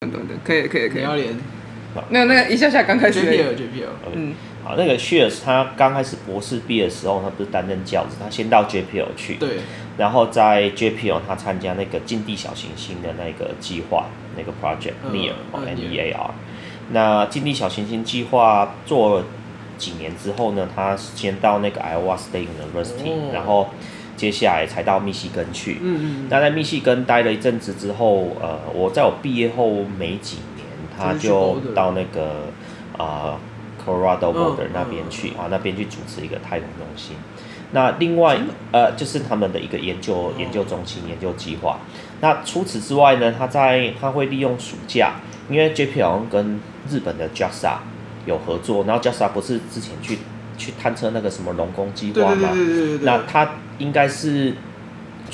[0.00, 0.98] 对对对，可以可以可以。
[0.98, 1.34] 你要连。
[2.10, 3.20] 那那个一下下刚开始。
[3.20, 3.88] JPL JPL。
[4.12, 4.34] 嗯。
[4.62, 9.36] 好，那个 Shears 他刚开始博士毕业的时候，他不是担任教职，他先到 JPL 去。
[9.36, 9.60] 对。
[9.96, 16.30] 然后在 JPL 他参加那个近地小行星的那个计划，那个 project NEAR 哦 N E A R。
[16.90, 19.24] 那近地小行星计划做了
[19.78, 23.70] 几年之后呢，他先到那个 Iowa State University，、哦、然后
[24.16, 25.78] 接下来才到密西根去。
[25.82, 26.26] 嗯嗯。
[26.30, 32.46] 那在密西根待了一阵子之后，呃，我在我毕业后没几年，他就到那个
[32.96, 33.38] 啊、呃、
[33.84, 37.16] Colorado Boulder 那边去、啊，那边去主持一个太空中心。
[37.72, 38.38] 那另外
[38.70, 41.78] 呃，就是他们的一个研究研究中心研究计划。
[42.20, 45.14] 那除此之外呢，他在他会利用暑假，
[45.50, 47.78] 因为 JPL 跟日本的 JAXA
[48.24, 50.18] 有合作，然后 JAXA 不是之前去
[50.56, 52.50] 去探测那个什么龙宫计划嘛？
[53.02, 54.54] 那他应该是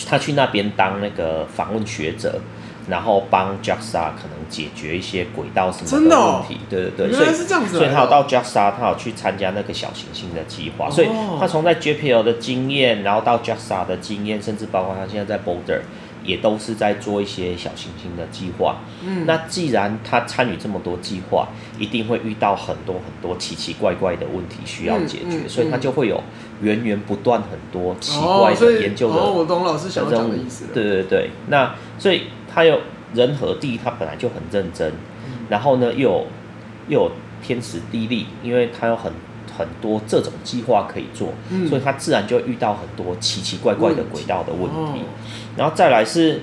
[0.06, 2.40] 他去那边当那个访问学者。
[2.88, 11.06] 然后帮 JAXA 可能解决一些轨道什么的问题，对对对，所以所以他有到 JAXA，他有去参加那个小行星的计划，所以
[11.38, 15.82] 他从在 JPL 的经验，然后到 JAXA 的经验，甚至包括他现在在 Boulder，
[16.24, 18.76] 也都是在做一些小行星的计划。
[19.04, 26.22] 嗯，那既然他参与这么多计划，一定会遇到很多很多奇奇怪怪的问题需要解决，所以他就会有
[26.60, 29.16] 源源不断很多奇怪的研究的。
[29.16, 30.66] 哦，我懂老师想讲的意思。
[30.72, 32.22] 对对对，那所以。
[32.54, 32.78] 他有
[33.14, 36.26] 人和地，他本来就很认真，嗯、然后呢，又有
[36.86, 37.12] 又有
[37.42, 39.10] 天时地利，因为他有很
[39.56, 44.62] 很多这种计划可以做，嗯、所以他自然就会遇到很多奇奇怪怪的轨道的问
[44.94, 45.00] 题。
[45.00, 45.04] 哦、
[45.56, 46.40] 然后再来是，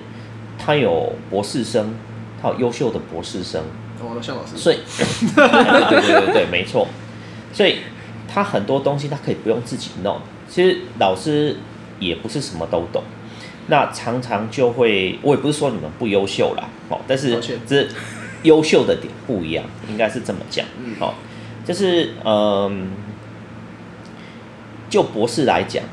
[0.58, 1.94] 他有博士生，
[2.42, 3.62] 他有优秀的博士生，
[4.02, 4.78] 哦，向老师，所以，
[5.36, 6.88] 对对对没错，
[7.52, 7.80] 所以
[8.28, 11.58] 他很多东西他可以不用自己弄，其实老师
[12.00, 13.04] 也不是什么都懂。
[13.68, 17.88] 那常常就会，我也不是说你们不优秀啦，哦，但是这
[18.42, 20.66] 优秀的点不一样，应该是这么讲，
[21.00, 21.14] 哦，
[21.70, 22.88] 就是嗯，
[24.90, 25.84] 就博士来讲，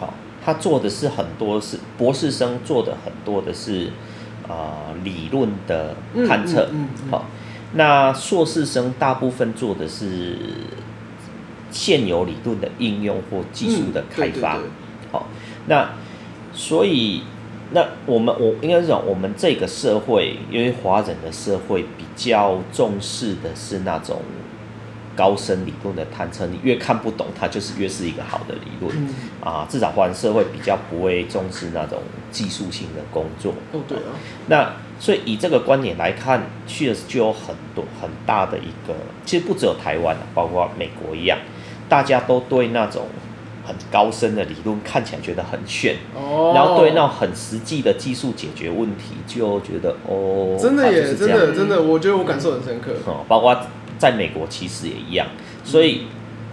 [0.00, 0.12] 好，
[0.44, 3.90] 他做的是很多是博士生做的很多的是
[4.48, 5.94] 呃理论的
[6.26, 6.68] 探测，
[7.10, 7.26] 好，
[7.74, 10.36] 那硕士生大部分做的是
[11.70, 14.58] 现有理论的应用或技术的开发，
[15.12, 15.28] 好，
[15.68, 15.90] 那。
[16.52, 17.22] 所以，
[17.70, 24.20] 那我们我应该是讲，我们这个社会，因为华人的社会比较重视的是那种
[25.16, 29.08] 高深理论的探测，你越看不懂，它就是越是一个好的理论、嗯、
[29.42, 29.66] 啊。
[29.68, 31.98] 至少华人社会比较不会重视那种
[32.30, 33.52] 技术性的工作。
[33.72, 34.14] 哦，对啊。
[34.46, 38.94] 那所以以这个观点来看，确实就有很多很大的一个，
[39.24, 41.38] 其实不只有台湾，包括美国一样，
[41.88, 43.06] 大家都对那种。
[43.62, 52.90] 很高深的理论看起来觉得很炫，oh, 然后对那种很实际的技术解决问题就觉得哦，真的耶，真的真的，我觉得我感受很深刻。
[53.06, 53.54] 哦，包括
[54.00, 55.26] 在美国其实也一样，
[55.62, 56.06] 所以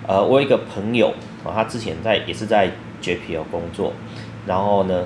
[0.06, 1.14] 呃，我有一个朋友
[1.46, 2.70] 啊，他之前在也是在
[3.02, 3.94] JPL 工作，
[4.46, 5.06] 然后呢，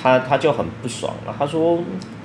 [0.00, 1.78] 他他就很不爽了，他说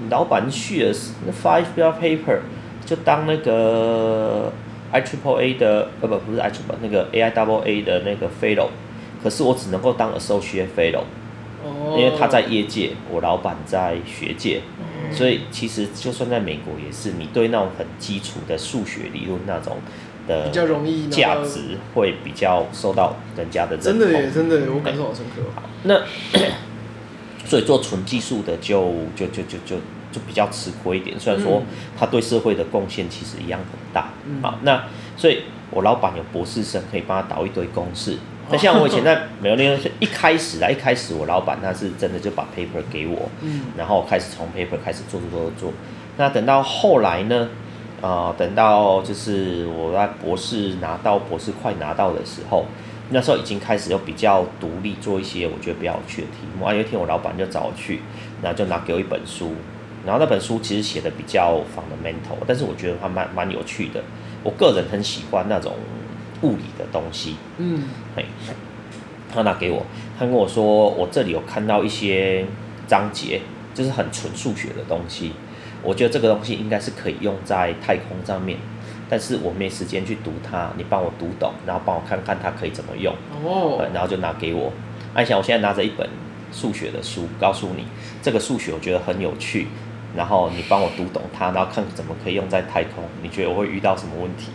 [0.10, 0.96] 老板去了
[1.26, 2.40] 那 five year paper
[2.86, 4.52] 就当那个
[4.92, 8.70] I triple A 的呃不不是 I triple 那个 AI double A 的那个 fellow。
[9.22, 11.02] 可是我只能够当 associate fellow，
[11.98, 14.62] 因为他在业界，我老板在学界，
[15.12, 19.78] 所以其实就算在美国也是，你对那种很基础的数学理论那种
[20.28, 24.00] 的比较容易价值会比较受到人家的认同。
[24.00, 25.42] 真的耶，真的，我感受好深刻。
[25.56, 26.02] 好，那
[27.46, 29.76] 所以做纯技术的就就就就就
[30.12, 31.64] 就比较吃亏一点，虽然说
[31.98, 34.10] 他对社会的贡献其实一样很大。
[34.42, 34.84] 好，那
[35.16, 38.18] 所以我老板有博士生可以帮他导一堆公式。
[38.50, 45.74] 那像我以前在美国那边，一开始啊，一开始我老板他是真的就把 paper 给我，嗯，然后开始从 paper 开始做做做做。
[46.16, 47.50] 那等到后来呢，
[48.02, 52.66] 啊、呃，等到就是我在博士拿到博士快拿到的时候，
[53.10, 56.66] 那时候已经开始要比较独立做一些我觉得比较有趣的题目。
[56.66, 58.00] 啊，有一天我老板就找我去，
[58.42, 59.52] 然后就拿给我一本书，
[60.06, 64.02] 然后那本书其实写的比较 fundamental，但是我觉得还蛮蛮有趣的。
[64.42, 65.74] 我个人很喜欢那种。
[66.42, 67.84] 物理的东西，嗯，
[68.16, 68.26] 嘿，
[69.34, 69.86] 他拿给我，
[70.18, 72.46] 他跟我说，我这里有看到一些
[72.88, 73.42] 章节，
[73.74, 75.34] 就是很纯数学的东西，
[75.84, 78.58] 我觉得这个东西应该是可以用在太空上面，
[79.10, 83.14] 但是我没时间去读它，你帮我读懂，然后帮我看看它可以怎么用，
[83.44, 84.72] 哦，然后就拿给我，
[85.14, 86.08] 阿翔，我现在拿着一本
[86.52, 87.86] 数学的书，告诉你
[88.22, 89.68] 这个数学我觉得很有趣，
[90.16, 94.52] 然后你帮我读懂它，然后看怎么可以用在太空，你觉得我会遇到什么问题？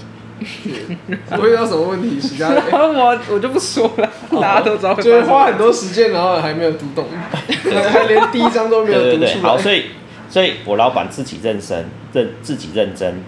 [1.30, 2.62] 不会遇到什么问题，其他的？
[2.72, 4.10] 我我就不说了，
[4.40, 4.94] 大家都知道。
[4.94, 7.06] 就是花很多时间，然后还没有读懂，
[7.90, 9.42] 还连第一章都没有读出来。
[9.42, 9.86] 好，所以
[10.28, 13.22] 所以我老板自己认真认自己认真，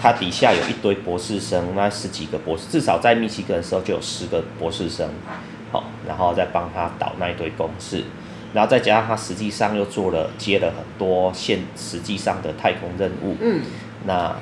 [0.00, 5.08] 他底下有一堆博士生，那十几个博士，至少在密西根的时候就有十个博士生，
[5.72, 8.04] 好，然后再帮他导那一堆公式，
[8.52, 13.60] 然后再加上他实际上又做了接了很多现实际上的太空任务，嗯，
[14.06, 14.36] 那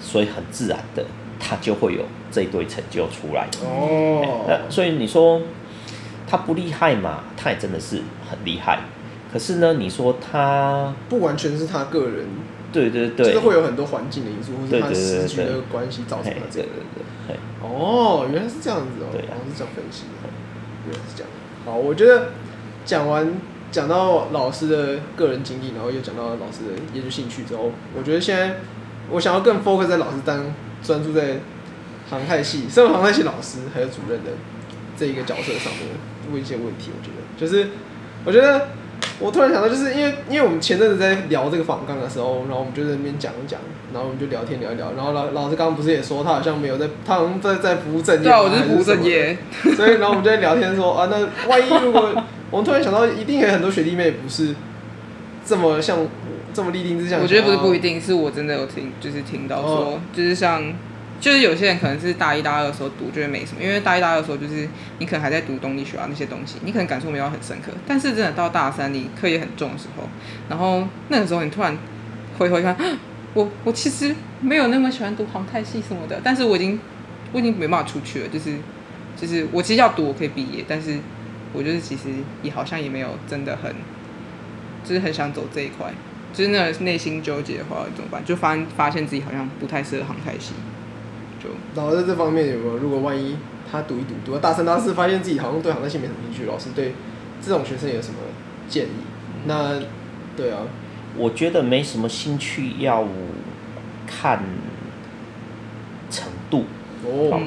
[0.00, 1.04] 所以很自然的，
[1.38, 3.48] 他就会有这一堆成就出来。
[3.62, 5.40] 哦，那所以你说
[6.26, 7.24] 他不厉害嘛？
[7.36, 8.80] 他也真的是很厉害。
[9.32, 12.26] 可是呢，你说他不完全是他个人，
[12.72, 16.66] 对对对，就是会有很多环境的因素，或是他时局的关系造成的这个。
[16.66, 17.36] 对对对。
[17.62, 20.28] 哦，原来是这样子哦，对啊，是这样分析的，
[20.86, 21.30] 原来是这样。
[21.64, 22.28] 好，我觉得
[22.84, 23.34] 讲完
[23.72, 28.56] 讲到老师的个人经历，然后又讲到老师的研究兴趣之后，我觉得现在
[29.10, 30.44] 我想要更 focus 在老师当
[30.84, 31.38] 专注在
[32.08, 34.30] 航太系，身为航太系老师还有主任的
[34.96, 35.88] 这一个角色上面
[36.32, 36.92] 问一些问题。
[36.96, 37.70] 我觉得就是，
[38.24, 38.68] 我觉得。
[39.20, 43.60] 我突然想到，就是因为因为我们前阵子在聊这个访纲的时候，然后我们就在那边讲一讲，
[43.92, 48.22] 然后我们就聊天聊一聊，然后老老师刚刚不是也说他好像没有在，他好像在在服务正业。
[48.22, 49.36] 对啊，我就是不务正业。
[49.76, 52.10] 所以然后我们就在聊天说啊，那万一如果
[52.50, 54.54] 我们突然想到，一定有很多学弟妹不是
[55.46, 55.98] 这么像
[56.54, 57.20] 这么立定志向。
[57.20, 60.62] 我觉得不是不一定，是我真的有听，就是听到说，哦、就是像。
[61.20, 64.68] 就是有些人可能是大一、大二的时候读，觉得没什么，因为大一、大二的时候就是
[64.98, 67.72] 你可能还在读动力学啊那些东西，你可能感受没有很深刻。
[67.86, 70.06] 但是真的到大三，你课业很重的时候，
[70.50, 71.74] 然后那个时候你突然
[72.36, 72.76] 回头一看，
[73.32, 76.78] 我 我其实没有那么喜欢读航太系什么的，但是我已经
[77.32, 78.56] 我已经没办法出去了，就是
[79.16, 80.98] 就是我其实要读，我可以毕业，但是
[81.54, 82.10] 我就是其实
[82.42, 83.72] 也好像也没有真的很，
[84.84, 85.90] 就是很想走这一块，
[86.34, 88.22] 就是那内心纠结的话怎么办？
[88.24, 90.52] 就发发现自己好像不太适合航太系。
[91.42, 91.48] 就
[91.80, 92.76] 老师在这方面有没有？
[92.76, 93.36] 如果万一
[93.70, 96.94] 他读一读，读到大三、大四，发现自己好像对航太系没什么兴趣，老师对
[97.40, 98.18] 这种学生有什么
[98.68, 98.90] 建议？
[99.46, 99.80] 那
[100.36, 100.62] 对啊，
[101.16, 103.06] 我觉得没什么兴趣要
[104.06, 104.42] 看
[106.10, 106.64] 程度
[107.04, 107.40] 哦。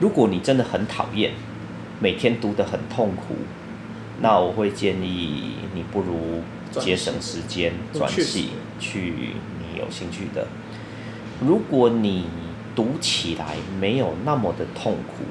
[0.00, 1.32] 如果你真的很讨厌，
[2.00, 3.36] 每天读得很痛苦，
[4.20, 6.42] 那我会建议你不如
[6.80, 10.46] 节省时间转系去你有兴趣的。
[11.40, 12.26] 如果你
[12.74, 15.24] 读起来没有那么的痛苦，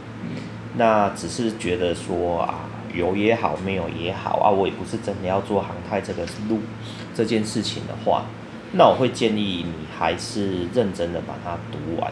[0.78, 6.60] 那只是觉得说啊，有也好，没有也好啊，我也不是真的要做航太这个路
[7.16, 8.26] 这件事情的话，
[8.74, 12.12] 那我会建议你还是认真的把它读完，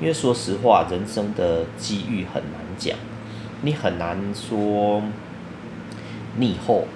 [0.00, 2.96] 因为说实话，人生的机遇很难讲，
[3.62, 5.02] 你很难说
[6.36, 6.86] 你以后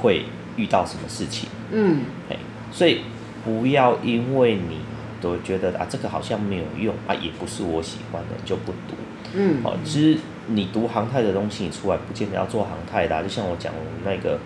[0.00, 0.24] 会
[0.58, 2.36] 遇到什么事情，嗯，哎
[2.70, 3.00] 所以
[3.44, 4.80] 不要因为你。
[5.20, 8.94] 都觉得啊，这个好像没有用啊，也不是我喜欢的，就不读。
[9.34, 10.16] 嗯，好，其实
[10.46, 13.72] 你读航太的东西，你出来不见得要做航太的，就像我讲
[14.04, 14.38] 那个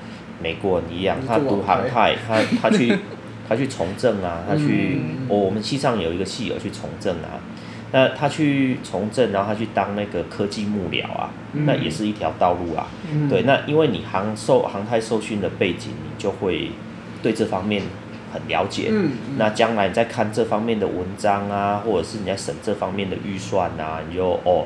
[0.43, 2.97] 美国人一样，他读航太，他他去
[3.47, 7.37] 他去从政啊，他去， 我我们系上有一个系友去从政啊，
[7.93, 12.89] 那他去从政，然后他去当那个科技幕僚啊，那也是一条道路啊。
[13.31, 16.73] 对，那因为你航受航太受训的背景，你就会
[17.23, 17.83] 对这方面。
[18.33, 24.65] 很了解，嗯，那将来你在看这方面的文章啊，或者是你在审这方面的预算啊，你就哦，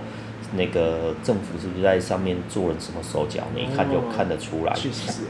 [0.55, 3.43] 那个政府是不是在上面做了什么手脚？
[3.57, 4.73] 你一看就看得出来。
[4.75, 5.23] 确实是。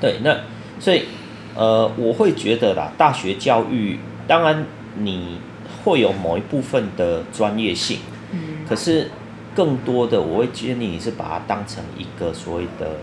[0.00, 0.34] 对，那
[0.80, 1.02] 所以
[1.54, 4.64] 呃，我会觉得啦，大学教育当然
[4.96, 5.38] 你
[5.88, 7.98] 会有某一部分的专业性，
[8.32, 9.10] 嗯，可是
[9.54, 12.96] 更多的我会建议你是把它当成一个所谓的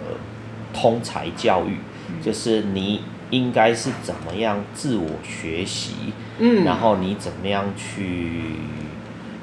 [0.74, 1.78] 通才教育，
[2.24, 3.02] 就是你。
[3.32, 8.44] 应该是怎么样自我学习，嗯，然后你怎么样去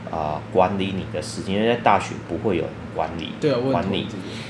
[0.09, 1.57] 啊、呃、管理你的时间？
[1.57, 4.07] 因为在大学不会有人管理，对啊，管理，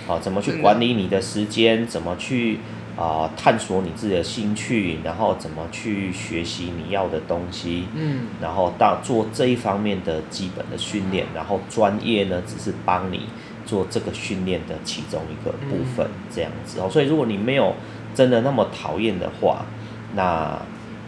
[0.06, 1.86] 好、哦，怎么去管理你的时间？
[1.86, 2.58] 怎么去
[2.96, 4.98] 啊、呃、探索你自己的兴趣？
[5.02, 7.86] 然后怎么去学习你要的东西？
[7.94, 13.26] 嗯，然后到做这一方面的基本的训练，然后专业呢只是帮你
[13.64, 16.88] 做这个训练的其中一个部分，嗯、这样子哦。
[16.90, 17.74] 所以如果你没有
[18.14, 19.64] 真的那么讨厌的话，
[20.14, 20.60] 那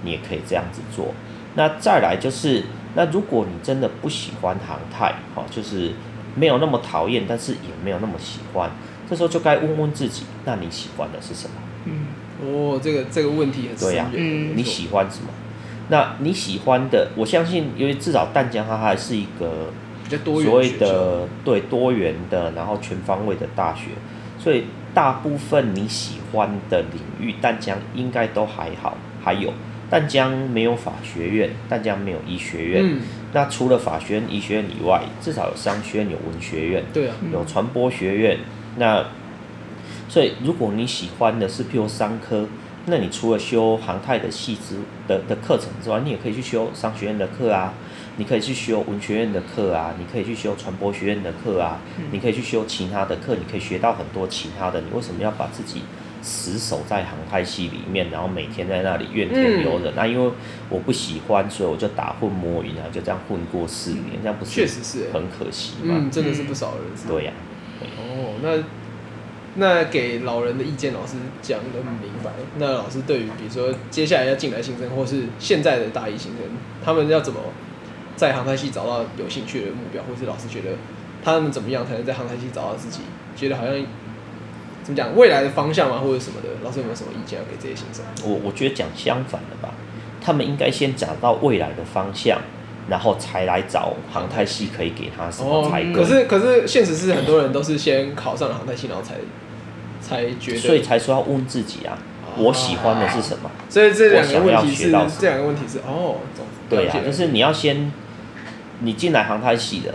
[0.02, 1.14] 你也可以这样子做。
[1.56, 2.64] 那再来就是，
[2.96, 5.92] 那如果你真的不喜欢航太，好，就是
[6.34, 8.70] 没有那么讨厌，但是也没有那么喜欢，
[9.08, 11.54] 这时候就该问问自己，那你喜欢的是什么？
[11.84, 12.06] 嗯，
[12.42, 13.88] 哦，这个这个问题很深。
[13.88, 15.28] 对呀，嗯，你喜欢什么？
[15.88, 19.70] 那你喜欢的，我相信，因为至少淡江它还是一个
[20.42, 23.90] 所谓的对多元的，然后全方位的大学，
[24.38, 24.64] 所以。
[24.94, 28.96] 大部分你喜欢的领域，淡江应该都还好。
[29.20, 29.52] 还有，
[29.90, 32.80] 淡江没有法学院，淡江没有医学院。
[32.84, 33.00] 嗯。
[33.32, 38.38] 那除了法学院、医学院以外，至少有商学院、有文学院，对啊，有传播学院。
[38.76, 39.04] 那
[40.14, 42.46] 所以，如果你喜欢的是譬如商科，
[42.86, 44.76] 那你除了修航太的系之
[45.08, 47.74] 的的课程之外，你也可以去修商学院的课啊，
[48.16, 54.80] 你可以去修文学院的课啊，你可以去修传播学院的课啊，嗯、你可以去修其他的课，你可以学到很多其他的。
[54.82, 55.82] 你为什么要把自己
[56.22, 59.92] 死守在航太系里面，然后每天在那里怨天尤人？
[59.96, 60.30] 那、嗯啊、因为
[60.70, 65.96] 我不喜欢，所以我就打混摸鱼啊，就这样混过四年，嗯、这样不是确实是很可惜吗？
[65.98, 67.08] 嗯，真的是不少人。
[67.08, 67.32] 对呀、
[67.80, 67.82] 啊。
[67.98, 68.62] 哦，那。
[69.56, 72.32] 那给老人的意见，老师讲的很明白。
[72.58, 76.40] 那老师对于比如说接下来要进来新生，或是现在的大一新生，
[76.84, 77.38] 他们要怎么
[78.16, 80.70] 在航太系找到有兴趣的目标，或是老师觉得
[81.22, 83.02] 他们怎么样才能在航太系找到自己
[83.36, 83.74] 觉得好像
[84.82, 86.48] 怎么讲未来的方向啊，或者什么的？
[86.64, 88.04] 老师有没有什么意见要给这些新生？
[88.28, 89.72] 我我觉得讲相反的吧，
[90.20, 92.40] 他们应该先找到未来的方向，
[92.88, 95.92] 然后才来找航太系可以给他什么才、哦。
[95.94, 99.14] 可是可是现实是很多人都是先考上了航太系，然后才。
[100.04, 103.50] 才觉得，所以才说要问自己啊，啊我喜欢的是什么？
[103.70, 106.16] 所以这两个问题是，这两个问题是哦，
[106.68, 107.90] 对啊，就是你要先，
[108.80, 109.94] 你进来航太系的，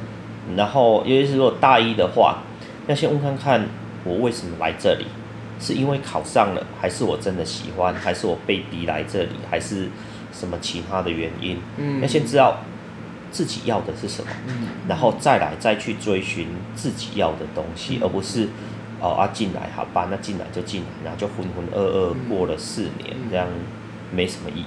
[0.57, 2.39] 然后尤其是如果大一的话，
[2.87, 3.67] 要先问看看
[4.03, 5.05] 我为什么来这里，
[5.59, 9.89] 是因为考上了，还是我真的喜欢，还是我被逼来这里，还是
[10.33, 11.59] 什么其他的原因？
[11.77, 12.63] 嗯，要先知道
[13.31, 18.47] 自己要的是什么，嗯，然后再来再去追寻自己要的东西，嗯，而不是。
[18.99, 23.47] 哦啊，进来好吧，那进来就进来，然后就浑浑噩噩过了四年，嗯、这样
[24.11, 24.65] 没什么意义。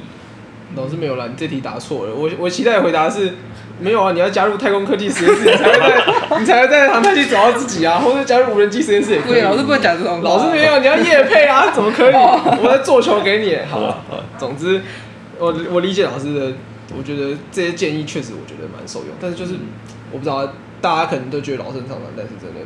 [0.74, 2.14] 老师没有啦，你这题答错了。
[2.14, 3.34] 我我期待的回答是，
[3.78, 6.04] 没有啊，你要加入太空科技实验室，你才会在
[6.40, 9.32] 你才会在航太系找到自己啊，或者加入无人机实验室也可以。
[9.32, 10.22] 对，老师不会讲这种。
[10.22, 12.14] 老师没有，你要夜配啊，怎么可以？
[12.14, 13.54] 我在做球给你。
[13.70, 14.02] 好了，
[14.38, 14.80] 总之，
[15.38, 16.56] 我我理解老师的，
[16.96, 19.56] 我觉得这些建议确实我觉得蛮受用，但是就是
[20.10, 22.60] 我不知道大家可能都觉得老生常谈，但是真的。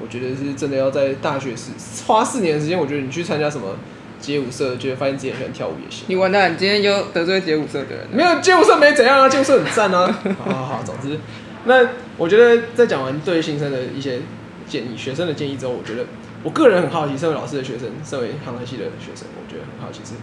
[0.00, 1.72] 我觉得是真的要在大学时
[2.06, 2.78] 花四年的时间。
[2.78, 3.76] 我觉得你去参加什么
[4.20, 6.04] 街舞社，觉得发现自己很喜欢跳舞也行。
[6.08, 8.06] 你完蛋，你今天又得罪街舞社的人。
[8.10, 10.06] 没有街舞社没怎样啊，街舞社很赞啊。
[10.38, 11.18] 好好好，总之，
[11.64, 14.20] 那我觉得在讲完对新生的一些
[14.66, 16.04] 建议、学生的建议之后，我觉得
[16.42, 20.14] 我个人很好奇，身为老师的学生，身为航太系的学生，我觉得很好奇是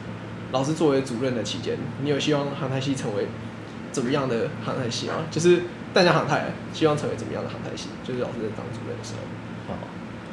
[0.51, 3.27] 老师作为主任的期间，你有希望航太系成为
[3.91, 5.25] 怎么样的航太系吗？
[5.29, 5.61] 就是
[5.93, 7.89] 大家航太希望成为怎么样的航太系？
[8.03, 9.19] 就是老师在当主任的时候。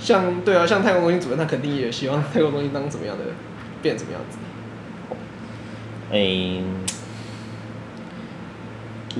[0.00, 3.24] 像对啊，像太空中心主任，他肯定也希望太空中心当怎么样的，
[3.82, 4.38] 变怎么样子。
[6.12, 6.84] 嗯，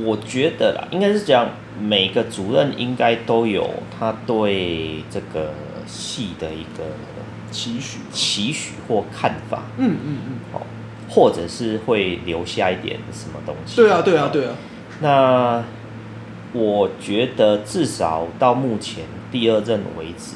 [0.05, 5.53] 我觉得啦，应该是讲每个主任应该都有他对这个
[5.87, 6.85] 系的一个
[7.51, 9.63] 期许、期许或看法。
[9.77, 10.39] 嗯嗯嗯。
[10.53, 10.67] 好，
[11.09, 13.77] 或者是会留下一点什么东西。
[13.77, 14.55] 对啊对啊对啊。
[15.01, 15.63] 那
[16.53, 20.35] 我觉得至少到目前第二任为止。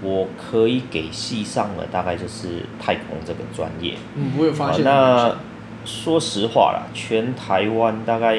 [0.00, 3.94] 我可以给系上的大概就是太空这个专业。
[4.14, 4.84] 嗯，我有发现。
[4.84, 5.36] 那
[5.84, 8.38] 说实话啦，全台湾大概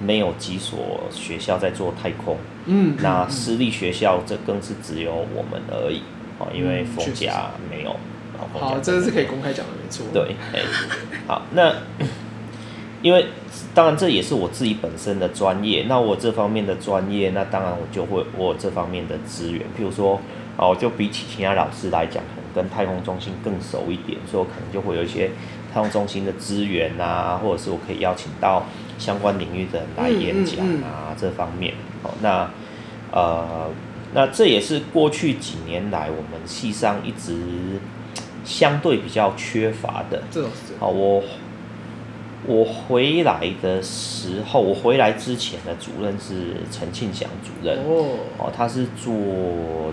[0.00, 2.36] 没有几所学校在做太空。
[2.66, 2.96] 嗯。
[3.02, 6.02] 那私立学校这更是只有我们而已。
[6.38, 7.96] 哦，因为逢甲没有。
[8.58, 10.06] 好，这个是可以公开讲的，没错。
[10.14, 10.62] 对，哎，
[11.26, 11.74] 好，那
[13.02, 13.26] 因为
[13.74, 15.84] 当然这也是我自己本身的专业。
[15.88, 20.20] 那我这方面的专业，那当然我就会我有这方面的资源，譬如说。
[20.56, 25.30] 哦，就比起其他老师来讲，可能跟太空中心更熟一点，所以我可能就会有一些
[25.72, 28.64] 太空中心的资源啊，或者是我可以邀请到
[28.98, 31.74] 相关领域的人来演讲啊，嗯嗯嗯、这方面。
[32.02, 32.50] 哦，那
[33.12, 33.70] 呃，
[34.14, 37.80] 那这也是过去几年来我们系上一直
[38.44, 40.22] 相对比较缺乏的。
[40.30, 41.22] 这种好，我。
[42.46, 49.12] 我回来的时候，我回来之前的主任是陈庆祥主任哦，哦，他是做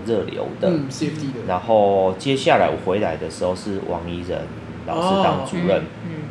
[0.06, 1.44] 热流的，嗯，CFD 的。
[1.46, 4.40] 然后接下来我回来的时候是王怡仁
[4.86, 6.22] 老师当主任，哦、嗯，嗯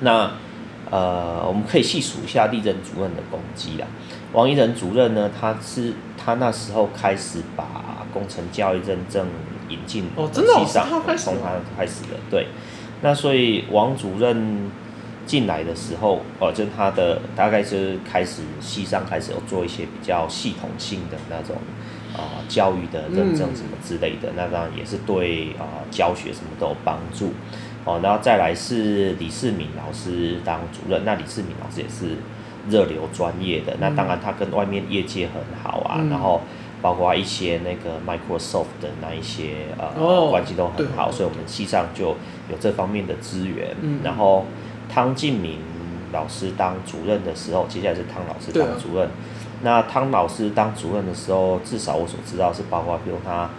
[0.00, 0.30] 那
[0.90, 3.86] 呃，我们可以细数一下历任主任的功绩啦。
[4.32, 9.26] 王怡仁主任呢，他是他那时候开始把工程教育认证
[9.68, 11.00] 引进哦，真的哦，从他
[11.76, 12.46] 开始的，对。
[13.02, 14.70] 那所以王主任。
[15.26, 21.56] 进来的时候，哦，就他的大概是开始系上开始有做一些比较系统性的那种
[22.12, 27.32] 啊、呃、教育的认证什么之类的，嗯、那当然也是对啊、呃、教学什么都有帮助。
[27.84, 32.16] 哦，然后再来是李世民老师当主任，那李世民老师也是
[32.68, 36.40] 热流专业的，嗯、那当然他跟外面业界很好啊，嗯、然后
[36.80, 42.16] 包括一些那个 Microsoft 的那一些呃、哦、关系都很好，所以我们系上就
[42.50, 44.44] 有这方面的资源，嗯、然后。
[44.94, 45.58] 汤敬明
[46.12, 49.08] 老师当主任的时候，接下来是汤老师当主任。
[49.08, 49.10] 啊、
[49.62, 53.50] 那汤老师当主任的时候，至少我所知道是包括，比如他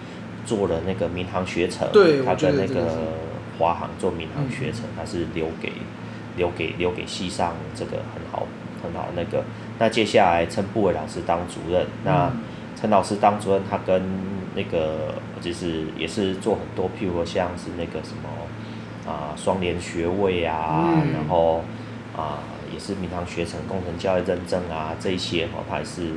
[0.45, 2.87] 做了那个民航学程，对他跟那个
[3.59, 5.73] 华航做民航学程，他是留给
[6.37, 8.47] 留给留给系上这个很好
[8.81, 9.43] 很好那个。
[9.77, 12.31] 那接下来陈布伟老师当主任，那
[12.79, 14.01] 陈老师当主任，他跟
[14.55, 18.29] 那个就是也是做很多，譬如说像是那个什么
[19.05, 21.63] 啊双联学位啊，嗯、然后
[22.15, 22.39] 啊
[22.73, 26.11] 也是民航学程工程教育认证啊这一些哈，他也是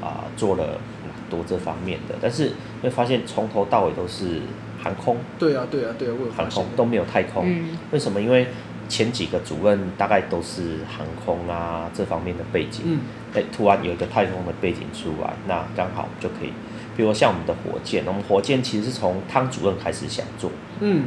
[0.00, 4.40] 啊做了蛮多这方面的，但是会发现从头到尾都是
[4.82, 5.18] 航空。
[5.38, 8.20] 对啊对啊对啊，我航空都没有太空，嗯、为什么？
[8.20, 8.48] 因为
[8.88, 13.00] 前几个主任大概都是航空啊这方面的背景，嗯，
[13.34, 16.52] 哎，突然有一个太空的背景出来，那刚好就可以，
[16.96, 21.04] 比如像我们的火箭，我们火箭其实是从汤主任开始想做，嗯，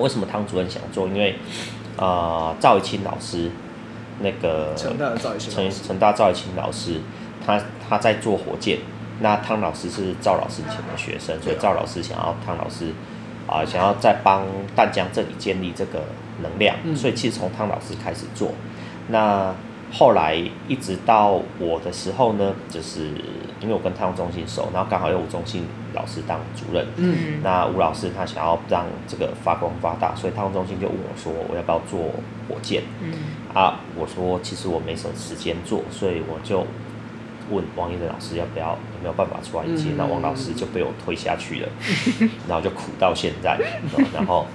[0.00, 1.06] 为什么汤主任想做？
[1.08, 1.36] 因为
[1.96, 3.50] 啊，赵一清老师，
[4.20, 7.00] 那个成大赵一清，成成大赵一清老师，
[7.44, 8.78] 他他在做火箭，
[9.20, 12.92] 那汤老师是赵老师以前的学生，所以赵老师想要汤老师
[13.46, 16.02] 啊，想要再帮淡江这里建立这个。
[16.42, 18.50] 能量，所以其实从汤老师开始做，
[19.06, 19.54] 那
[19.96, 20.34] 后来
[20.66, 23.06] 一直到我的时候呢，就是
[23.60, 32.00] 因为我跟太空中心熟，然后刚好有吴中心老师当主任，嗯，那吴老师他想要让这个发光发大，所以太空中心就问我说，我要不要做
[32.48, 32.82] 火箭？
[33.00, 33.14] 嗯，
[33.54, 36.66] 啊，我说其实我没什么时间做，所以我就
[37.50, 39.90] 问王一的老师要不要，有没有办法出来接？
[39.96, 41.68] 那王老师就被我推下去了，
[42.48, 43.58] 然后就苦到现在，
[44.12, 44.46] 然后。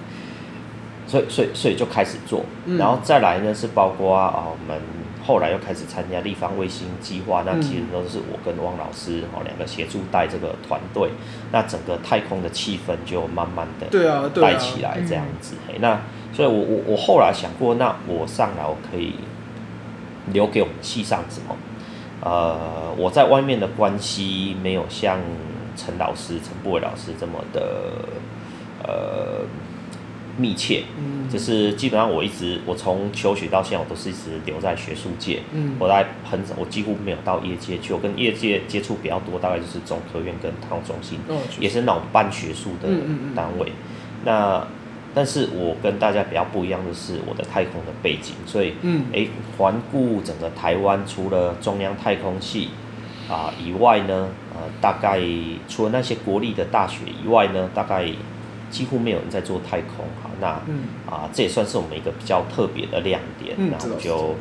[1.10, 2.44] 所以，所以，所以就开始做，
[2.78, 4.80] 然后再来呢，是包括啊，我们
[5.30, 11.08] 后来又开始参加立方卫星计划，那其实都是我跟汪老师哦两个协助带这个团队，
[11.52, 15.54] 那整个太空的气氛就慢慢的对啊带起来这样子。
[15.78, 16.00] 那
[16.32, 19.14] 所以我我我后来想过，那我上来我可以
[20.32, 21.56] 留给我们系上什么？
[22.22, 25.20] 呃，我在外面的关系没有像
[25.76, 27.62] 陈老师、陈布伟老师这么的
[28.82, 29.46] 呃。
[30.36, 42.88] 密切，嗯，就是基本上我一直我从求学到现在，我都是一直留在学术界，嗯，我在很我几乎没有到业界去，我跟业界接触比较多，大概就是中科院跟太空中心，哦，也是那种办学术的
[43.34, 43.68] 单位。
[43.68, 44.24] 嗯嗯。
[44.24, 44.66] 嗯，那
[45.14, 49.26] 但是我跟大家比较不一样的是我的太空的背景，所以，嗯，哎，
[49.56, 52.70] 环顾整个台湾，除了中央太空系
[53.28, 55.20] 啊以外呢，呃，大概
[55.68, 58.08] 除了那些国立的大学以外呢，大概。
[58.70, 60.06] 几乎没有人在做太空，
[60.40, 63.54] 好，那、嗯、啊，这也算是我们一个比较特别的亮点。
[63.58, 64.34] 嗯、然后就，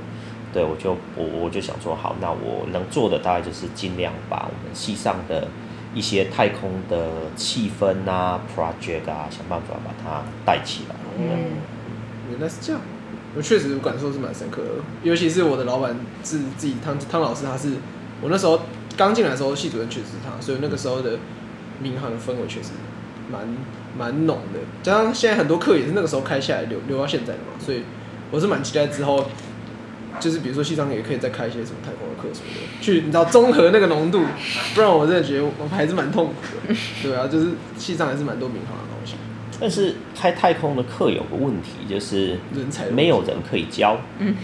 [0.54, 5.48] 对我就我我就想说，好，那我能做的大概就是尽量把我们系上的
[5.94, 10.96] 一些太空的气氛啊、project 啊，想办法把它带起来。
[11.18, 11.28] 嗯，
[12.32, 12.82] 原来是这样，
[13.36, 14.70] 我确实感受是蛮深刻的，
[15.04, 17.74] 尤其是我的老板是自己汤汤老师，他是
[18.22, 18.62] 我那时候
[18.96, 21.18] 刚进来的时候，系主任确实是他，所以那个时候的
[21.82, 22.70] 民航的氛围确实
[23.32, 23.48] 蛮。
[23.98, 27.82] 蛮浓的，加上现在很多课也是那个时候开下来留留到现在的嘛，所以
[28.30, 29.26] 我是蛮期待之后，
[30.20, 34.24] 就是比如说西藏也可以再开一些什么太空的课什么的，去你知道综合那个浓度，
[34.76, 36.34] 不然我真的觉得我还是蛮痛苦
[36.68, 36.76] 的。
[37.02, 39.16] 对啊，就是西藏还是蛮多民航的东西。
[39.60, 44.36] 但是开太空的课有个问题，就是人才没有人可以教，嗯，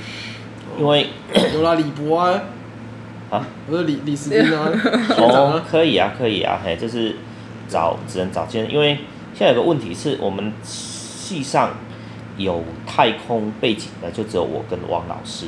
[0.80, 1.08] 因为
[1.54, 2.42] 有啦李博啊，
[3.30, 4.72] 啊，不是李李斯斌 啊，
[5.18, 7.16] 哦，可以啊，可以啊，嘿，就是
[7.68, 8.98] 找只能找见，因为。
[9.38, 11.72] 现在有个问题是我们系上
[12.38, 15.48] 有太空背景的，就只有我跟汪老师。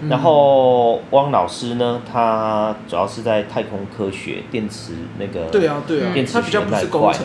[0.00, 7.16] 嗯、然后汪老师呢，他主要是在太空科学、电池那个对啊对啊，电池学那一块。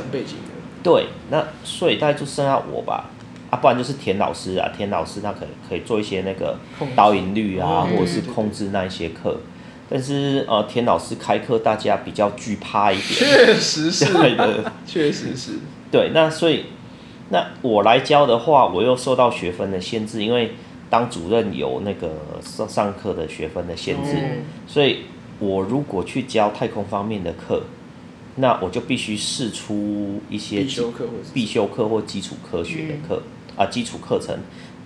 [0.84, 3.10] 对，那所以大概就剩下我吧，
[3.50, 6.56] 啊，不然就是田老师啊，田老师他可以可以做一些那个
[6.96, 9.40] 导引率啊，或者是控制那一些课。
[9.90, 14.14] 但是呃，田老师开课大家比较惧怕一点，确实是。
[14.36, 15.60] 的， 确实是。
[15.92, 16.66] 对，那所以，
[17.30, 20.54] 那我来教的话，我又受到学分的限制，因为
[20.90, 25.02] 当主任有那个上上课的学分的限制，嗯、所以
[25.40, 27.64] 我如果去教太空方面的课，
[28.38, 33.22] 那我就必须试出一些必修课或必修课或基础科学的课、
[33.58, 34.36] 嗯、啊，基础课程，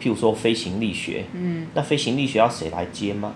[0.01, 3.33] 譬如说飞行力学，嗯，那飞行力学要谁来接吗？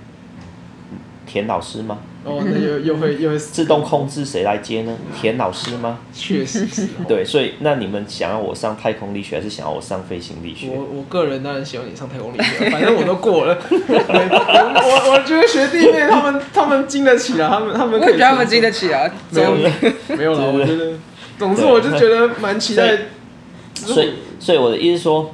[1.26, 2.00] 田老师吗？
[2.26, 4.96] 哦，那又又会又会自动控制谁来接呢？
[5.20, 6.00] 田老师吗？
[6.14, 6.88] 确实是。
[7.08, 10.70] 对，所以那你们想要我上太空力学，还是想要我上飞行力学？
[10.70, 13.58] 我我个人当然希望你上太空力学， 反正我都过了。
[13.70, 18.18] 我我觉得学弟妹他们他们经得起啊，他们他们可以。
[18.18, 19.10] 他们经得起啊。
[19.32, 19.56] 没有
[20.18, 20.94] 没有了， 我觉得。
[21.38, 22.98] 总之，我就觉得蛮期待。
[23.74, 25.34] 所以所以我的意思是说，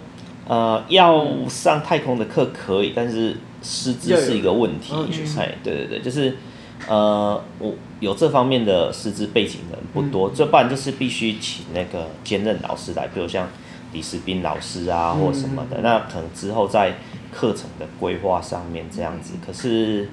[0.49, 4.93] 呃，要上太空的课可以，但是师资是一个问题。
[5.37, 6.35] 哎，对对对，就是。
[6.87, 13.49] 呃，我有这方面的师资背景的人不多，这、嗯、不然就是必须请那个兼任老师来，比如像
[13.91, 16.95] 李世斌老师啊，或什么的，嗯、那可能之后在
[17.33, 19.33] 课程的规划上面这样子。
[19.45, 20.07] 可是，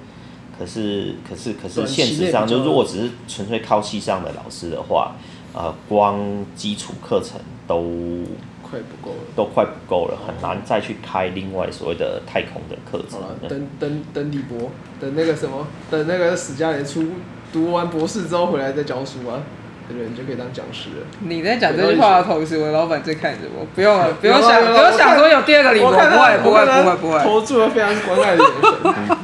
[0.59, 5.13] 可是，可是，可是，现实上，就如果只是纯粹靠系上的老师的话，
[5.55, 6.19] 呃，光
[6.57, 8.25] 基础课程都
[8.69, 13.29] 快不够了，都快不够了，很难再去开另外所谓的太空的课程了。
[13.49, 17.05] 等等等李博，等那个什么，等那个史嘉蕾出
[17.53, 19.43] 读完博士之后回来再教书啊。
[19.89, 21.07] 对对，你就可以当讲师了。
[21.21, 29.17] 你在讲这句话的同时，我的老板在看着我，不用了，不用想，不用想说有第二个李博，不会，不会，不会，不会，投注了非常关爱的眼神。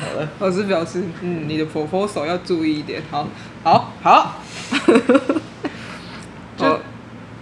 [0.00, 3.28] 好了，老师表示，嗯，你的 proposal 要注意一点，好，
[3.62, 4.36] 好，好。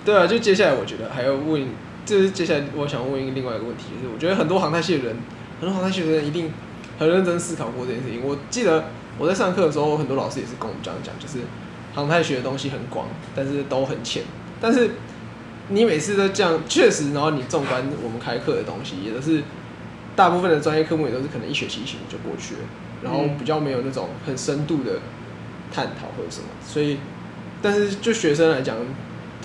[0.07, 1.67] 就，对啊，就接下来我觉得还要问，
[2.07, 5.17] 就是接下来我想问一个另外一个问题，就是我觉得很多航太系的人，
[5.61, 6.53] 很多航太系的人一定
[6.99, 8.23] 很认真思考过这件事情。
[8.25, 8.85] 我记得
[9.19, 11.45] 我在上课的时候，很多老师也是跟我们这样讲，就是。
[11.95, 14.23] 航太学的东西很广，但是都很浅。
[14.61, 14.91] 但是
[15.71, 19.43] 你每次都这样，确实，然后你纵观我们开课的东西，也都是
[20.15, 22.61] 大部分的专业科目也都是可能一学期一学期就过去了，
[23.03, 25.01] 然后比较没有那种很深度的
[25.73, 26.49] 探讨或者什么。
[26.63, 26.99] 所以，
[27.63, 28.77] 但是就学生来讲，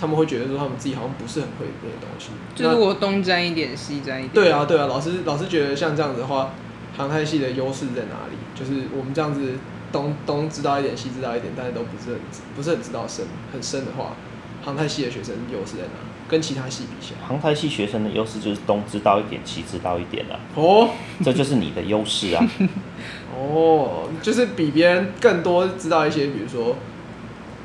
[0.02, 2.30] 他们会觉得说他们自己好像不是很会这些东西。
[2.54, 4.34] 就是我东沾一点，西沾一点。
[4.34, 6.50] 对啊，对啊，老师老师觉得像这样子的话，
[6.96, 8.36] 航太系的优势在哪里？
[8.54, 9.54] 就是我们这样子。
[9.92, 12.20] 东东知道一点，西知道一点，但是都不是很
[12.56, 14.16] 不是很知道深很深的话，
[14.64, 16.00] 航太系的学生优势在哪？
[16.26, 20.40] 跟其他系比起来，航太系学生的优势就是东知道一点，西知道一点了。
[20.54, 20.88] 哦，
[21.22, 22.42] 这就是你的优势啊。
[23.38, 26.74] 哦，就是比别人更多知道一些，比如说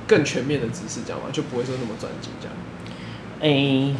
[0.08, 1.30] 更全面的知识，这样嘛？
[1.32, 2.56] 就不会说那么专精这样。
[3.41, 3.96] 哎、欸，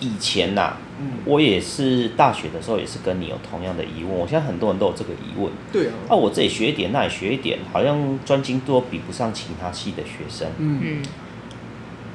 [0.00, 0.78] 以前呐、啊。
[0.96, 4.12] 嗯、我也是大学的时候，也是跟你有同样的疑问。
[4.12, 5.50] 我现在很多人都有这个疑问。
[5.72, 5.92] 对啊。
[6.08, 10.46] 啊，我这里学一点，那里学一点，好像专精度比不上其他系的学生。
[10.58, 11.02] 嗯嗯。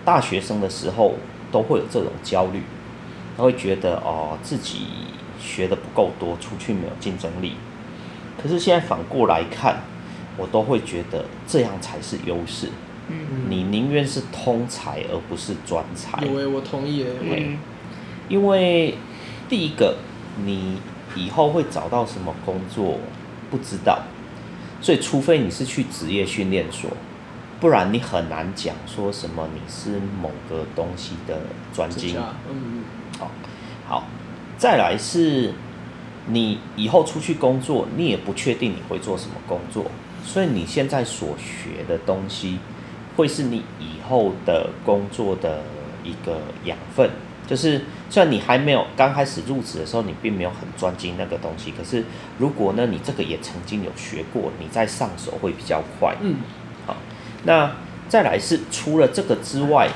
[0.06, 1.16] 大学生的时候
[1.52, 2.62] 都会有这种焦虑，
[3.36, 4.86] 他会觉得哦，自己
[5.38, 7.56] 学的不够多，出去没有竞争力。
[8.42, 9.82] 可是现在反过来看，
[10.40, 12.68] 我都会觉得这样才是优势。
[13.10, 13.42] 嗯嗯。
[13.50, 16.22] 你宁愿是通才，而不是专才。
[16.22, 17.06] 对，我同意。
[17.22, 17.58] 嗯。
[18.30, 18.96] 因为
[19.50, 19.98] 第一个，
[20.46, 20.78] 你
[21.16, 23.00] 以后会找到什么工作
[23.50, 24.00] 不知道，
[24.80, 26.92] 所以除非你是去职业训练所，
[27.60, 31.42] 不然你很难讲说什么你是某个东西的
[31.74, 32.16] 专精。
[32.50, 32.84] 嗯，
[33.18, 33.32] 好，
[33.88, 34.04] 好，
[34.60, 35.52] 再来是，
[36.28, 39.86] 你以后出去工作，你也不确定你会做什么工作，
[40.24, 42.60] 所以你现在所学的东西，
[43.16, 45.64] 会是你以后的工作的
[46.04, 47.10] 一个养分。
[47.48, 52.04] 就是，虽然你还没有刚开始入职的时候，你并没有很专精那个东西，可是
[52.38, 56.16] 如果呢，你这个也曾经有学过，你再上手会比较快。
[56.22, 56.36] 嗯，
[56.86, 56.96] 好，
[57.46, 57.72] 那
[58.08, 59.90] 再来是除了这个之外，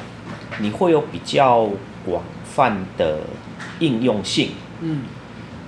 [0.60, 1.70] 你会有比较
[2.04, 3.20] 广泛的
[3.78, 4.54] 应用性。
[4.82, 5.04] 嗯，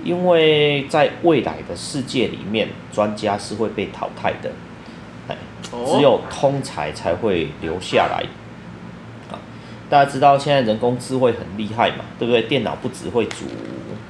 [0.06, 4.50] 因为在未来的世界里面，专家是会被淘汰的，
[5.28, 8.22] 哎，只有通才才会留下来。
[9.30, 9.36] 啊
[9.88, 12.42] 大家知道现在人工智慧很厉害嘛，对不对？
[12.42, 13.44] 电脑不只会煮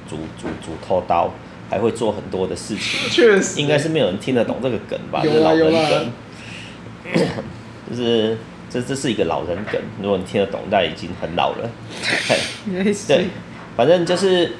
[0.09, 1.31] 煮煮煮偷刀，
[1.69, 3.07] 还会做很多的事情。
[3.13, 5.21] 确实，应该是没有人听得懂这个梗吧？
[5.23, 5.89] 有啦有啦。
[7.89, 8.35] 就是
[8.69, 11.69] 这这是一个老人梗，如果你听得懂，那已经很老了。
[13.07, 13.27] 对，
[13.75, 14.53] 反正就是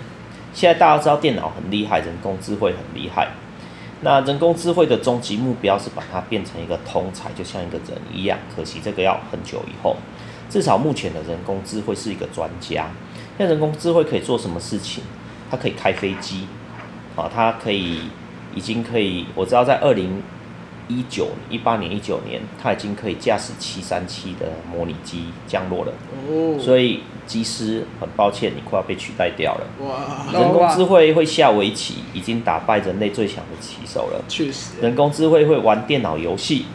[0.58, 3.28] 现在大家知道电脑很厉害，人工智慧很厉害。
[4.02, 8.40] 那人工智慧的终极目标是把它变成一个通才，就像一个人一样。
[8.56, 9.96] 可惜这个要很久以后。
[10.50, 12.88] 至少目前的人工智慧是一个专家。
[13.38, 15.02] 那人工智慧可以做什么事情？
[15.52, 16.48] 它可以开飞机，
[17.16, 18.10] 啊，它可以
[18.56, 20.24] 已经可以，我知道在二零
[20.88, 25.94] 一九一八年一九年，它已经可以驾驶七三七的模拟机降落了。
[26.28, 26.58] 哦。
[26.60, 29.68] 所以机师很抱歉，你快要被取代掉了。
[29.86, 30.34] 哇。
[30.34, 34.24] 人工智慧会下围棋，已经打败人类最强的棋手了。
[34.28, 34.72] 确实。
[34.82, 36.66] 人工智慧会玩电脑游戏。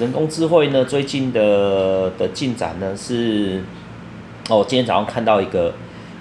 [0.00, 3.62] 人工智慧呢，最近的的进展呢是，
[4.48, 5.72] 哦，今天早上看到一个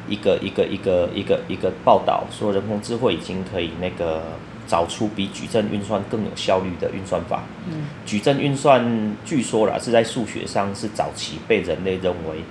[0.08, 4.21] 一个一个一个一个一个报道，说人工智慧已经可以那个
[4.67, 7.41] 找出比矩阵运算更有效率的运算法。
[7.67, 12.43] 嗯，矩阵运算据说啦是在数学上是早期被人类认为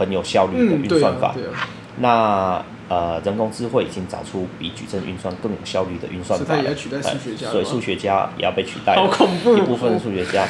[0.00, 1.34] 很有效率的运算法。
[1.36, 1.68] 嗯，啊，啊。
[1.98, 9.02] 那呃，人工智慧已经找出比矩阵运算更有效率的运算法了，所以数学家也要被取代了。
[9.02, 9.56] 好恐怖！
[9.56, 10.44] 一部分数学家，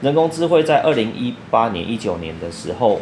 [0.00, 3.00] 人工智慧在二零一八年、一九年的时候，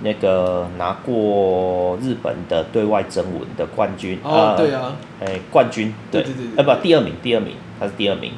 [0.00, 4.18] 那个拿过日本的对外征文的冠军。
[4.22, 4.96] 哦，对啊。
[5.20, 8.32] 哎、呃，冠军，对，对对对，呃，不，第二名，第二名，他是第二名。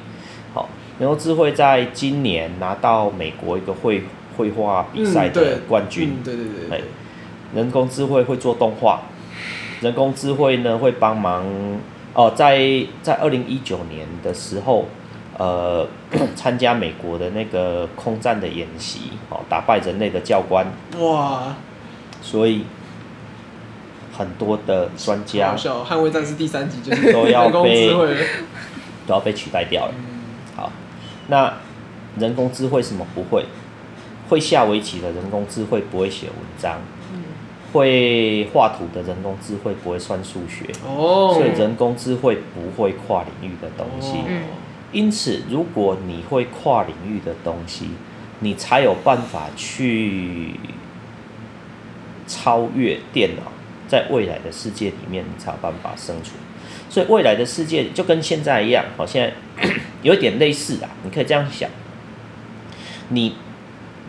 [0.53, 4.03] 好，人工智慧在今年拿到美国一个会
[4.37, 6.17] 绘画比赛的冠军。
[6.19, 6.85] 嗯、对对对，对。
[7.55, 9.03] 人工智慧会做动画，
[9.81, 11.45] 人工智慧呢会帮忙
[12.13, 14.89] 哦，在在二零一九年的时候，
[15.39, 15.87] 呃，
[16.35, 20.67] 参加美国的那个空战的演习，哦，打败人类的教官。
[20.99, 21.55] 哇！
[22.21, 22.65] 所以
[24.13, 27.89] 很多的专家，《捍卫战士》第三集就是都要被
[29.07, 29.95] 都要被取代掉了。
[30.57, 30.73] 好，
[31.29, 31.53] 那
[32.19, 33.45] 人工智慧什么不会？
[34.35, 36.81] 会下围棋的人工智慧不会写文章。
[37.73, 41.35] 会画图的人工智慧不会算数学，oh.
[41.35, 44.13] 所以人工智慧不会跨领域的东西。
[44.13, 44.27] Oh.
[44.93, 47.89] 因此，如果你会跨领域的东西，
[48.39, 50.55] 你才有办法去
[52.29, 53.51] 超越电脑，
[53.89, 56.37] 在未来的世界里面，你才有办法生存。
[56.89, 60.89] 所以，未来的世界就跟现在一样，好，现在 有点类似啊。
[61.03, 61.69] 你可以这样想，
[63.09, 63.35] 你。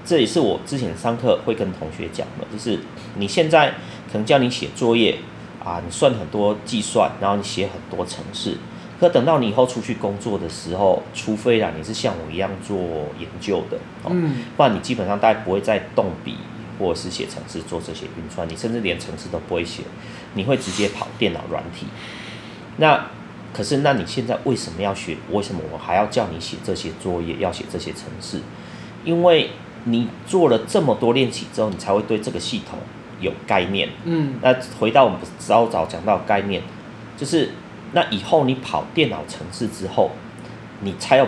[0.05, 2.79] 这也是我之前上课会跟同学讲的，就是
[3.17, 3.71] 你现在
[4.11, 5.17] 可能叫你写作业
[5.63, 8.55] 啊，你算很多计算，然后你写很多程式，
[8.99, 12.77] 可等到你以后出去工作的时候，除非啦你是像我一样做
[13.19, 14.11] 研究的，哦，
[14.55, 16.37] 不然你基本上大概不会再动笔
[16.77, 19.81] 或者是写程式做这些运算，你甚至连程式都不会写，
[20.35, 21.87] 你会直接跑电脑软体。
[22.77, 23.07] 那
[23.53, 25.15] 可是那你现在为什么要学？
[25.31, 28.41] 为什么我还要叫你写这些作业，要写这些程式？
[29.05, 29.49] 因为
[29.85, 32.77] 你做了这么多练习之后，你才会对这个系统
[33.21, 33.89] 有概念。
[34.03, 36.61] 嗯，那回到我们早早讲到概念，
[37.15, 37.51] 就是
[37.93, 40.11] 那以后你跑电脑程式之后，
[40.81, 41.27] 你才有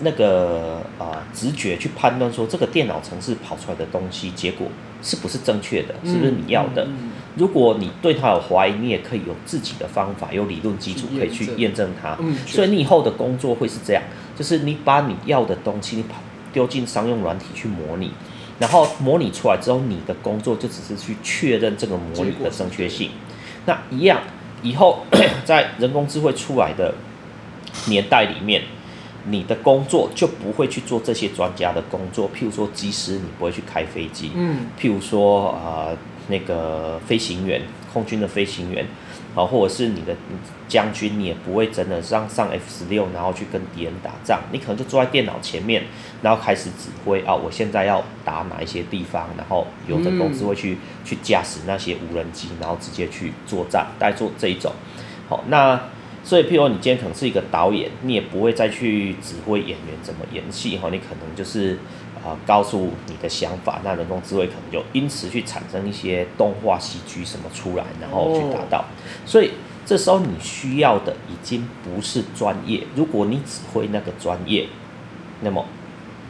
[0.00, 4.66] 那个呃直觉去判断说这个电脑程式跑出来的东西结果
[5.02, 6.88] 是不是正确的，是不是你要的。
[7.36, 12.16] 如果你对它有怀疑，你也可以有自己的方法，有理论基础可以去验证它。
[12.20, 14.02] 嗯，所以你以后的工作会是这样，
[14.36, 16.14] 就是你把你要的东西你跑。
[16.54, 18.12] 丢进商用软体去模拟，
[18.58, 23.10] 然后模拟出来之后，你的工作就只是去确认这个模拟的正确性。
[23.66, 24.20] 那一样，
[24.62, 25.04] 以后
[25.44, 26.94] 在人工智慧出来的
[27.88, 28.62] 年代里面，
[29.26, 32.30] 你的工作就不会去做这些专家的工作。
[32.32, 35.96] 譬如说，机师你不会去开飞机，嗯，譬如说啊、呃，
[36.28, 37.60] 那个飞行员，
[37.92, 38.86] 空军的飞行员。
[39.34, 40.14] 好，或者是你的
[40.68, 44.40] 将军，你也不会真的上上 F 十六，然后去跟敌人打仗。
[44.52, 45.82] 你可能就坐在电脑前面，
[46.22, 54.72] 然后开始指挥啊、哦，我现在要打哪一些地方，然后有的公司会去去驾驶那些无人机，然后直接去作战，大概做这一种。
[55.28, 55.80] 好，那
[56.22, 61.78] 所以，譬如你今天可能是一个导演，你也不会再去指挥演员怎么演戏哈，你可能就是。
[62.24, 68.78] 啊，告诉你的想法，那人工智慧可能就因此去产生一些动画、喜剧什么出来，然后去达到。
[68.78, 68.86] Oh.
[69.26, 69.50] 所以
[69.84, 74.66] 这时候你需要的已经不是专业，如果你只会那个专业，
[75.42, 75.66] 那么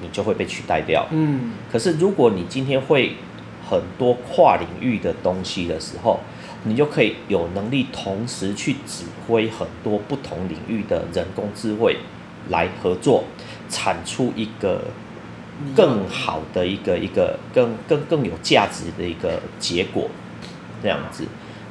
[0.03, 1.07] 你就会被取代掉。
[1.13, 1.53] 嗯。
[1.71, 3.15] 可是如果你今天会
[3.71, 6.19] 很多跨领域的东西的时候，
[6.65, 11.99] 你就可以有能力同时去指挥很多不同领域的人工智慧
[12.49, 13.23] 来合作，
[13.69, 14.83] 产出一个。
[15.75, 20.09] 更好的一个一个更更更有价值的一个结果，
[20.83, 21.25] 这样子，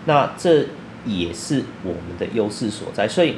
[0.06, 0.66] 那这
[1.06, 3.08] 也是我们的优势所在。
[3.08, 3.36] 所以，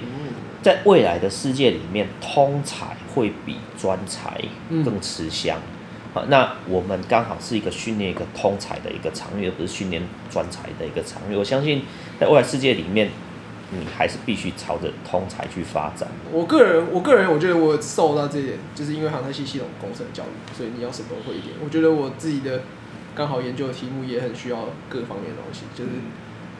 [0.61, 4.39] 在未来的世界里面，通才会比专才
[4.83, 5.57] 更吃香。
[6.13, 11.35] 好，那我们刚好是一个训练一个通才的一个场域，而不是训练专才的一个场域。
[11.35, 11.83] 我相信，
[12.19, 13.09] 在未来世界里面。
[13.71, 16.07] 你还是必须朝着通才去发展。
[16.31, 21.55] 我个人，我个人，我觉得我受到这一点，就是因为航太系系统工程教育，所以你要什么都会一点。
[21.63, 22.61] 我觉得我自己的
[23.15, 25.89] 刚好研究的题目也很需要各方面的东西，就是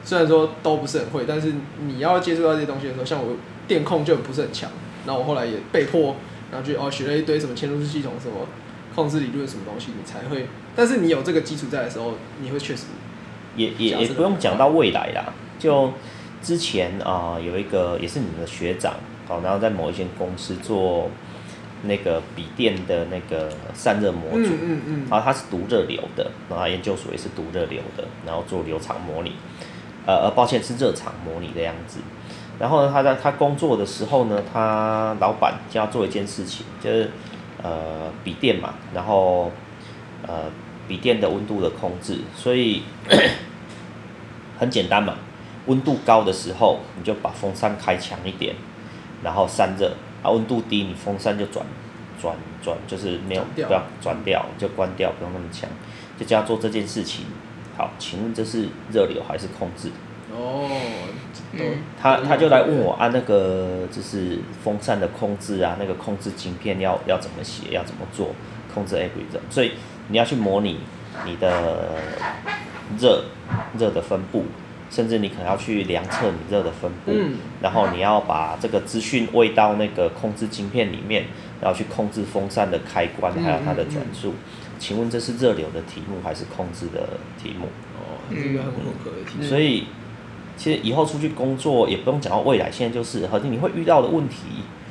[0.02, 1.54] 虽然说都不是很会，但是
[1.86, 3.36] 你要接触到这些东西的时候，像我
[3.68, 4.68] 电控就不是很强，
[5.06, 6.16] 那我后来也被迫，
[6.50, 8.48] 然后就哦学了一堆什么嵌入式系统、什么
[8.94, 10.48] 控制理论什么东西，你才会。
[10.74, 12.86] 但是你有这个基础在的时候，你会确实
[13.56, 15.92] 也也也不用讲到未来啦，就。
[16.42, 18.94] 之前啊、呃，有一个也是你们的学长，
[19.28, 21.10] 哦，然后在某一间公司做
[21.82, 29.32] 那个笔电的那个散热模组，嗯嗯嗯，然后他是读热流的，然后研究所也是读热流的，然后做流场模拟，
[30.06, 31.98] 呃呃，抱歉是热场模拟的样子。
[32.58, 37.10] 然后呢，他在他工作的时候呢，他老板就要做一件事情，就是
[37.62, 39.52] 呃笔电嘛，然后
[40.26, 40.44] 呃
[40.88, 42.82] 笔电的温度的控制，所以
[44.58, 45.16] 很简单嘛。
[45.66, 48.54] 温度高的时候，你就把风扇开强一点，
[49.22, 49.92] 然后散热。
[50.22, 51.64] 啊，温度低，你风扇就转
[52.20, 55.68] 转转，就是没有不要转掉，就关掉，不用那么强，
[56.18, 57.26] 就这样做这件事情。
[57.76, 59.90] 好，请问这是热流还是控制？
[60.32, 60.68] 哦，
[61.52, 61.60] 嗯、
[62.00, 68.34] 他他就来问我按、啊、那个就是风扇的控制啊，那个控制晶片要要怎么写，要怎么做
[68.74, 69.40] 控制 algorithm。
[69.48, 69.72] 所以
[70.08, 70.80] 你要去模拟
[71.24, 72.00] 你的
[72.98, 73.22] 热
[73.78, 74.44] 热的分布，
[74.90, 81.24] 甚至你可能要去量测你热的分布，嗯、然后你要把这个资讯喂到那个控制晶片里面，
[81.60, 84.30] 然后去控制风扇的开关，还有它的转速。
[84.30, 87.08] 嗯嗯嗯请问这是热流的题目还是控制的
[87.42, 87.64] 题目？
[87.96, 89.42] 哦，这个很混合的题目。
[89.42, 89.84] 所以，
[90.54, 94.36] 其实以后出去工作也不用讲到未来，现在就是肯定你会遇到的问题，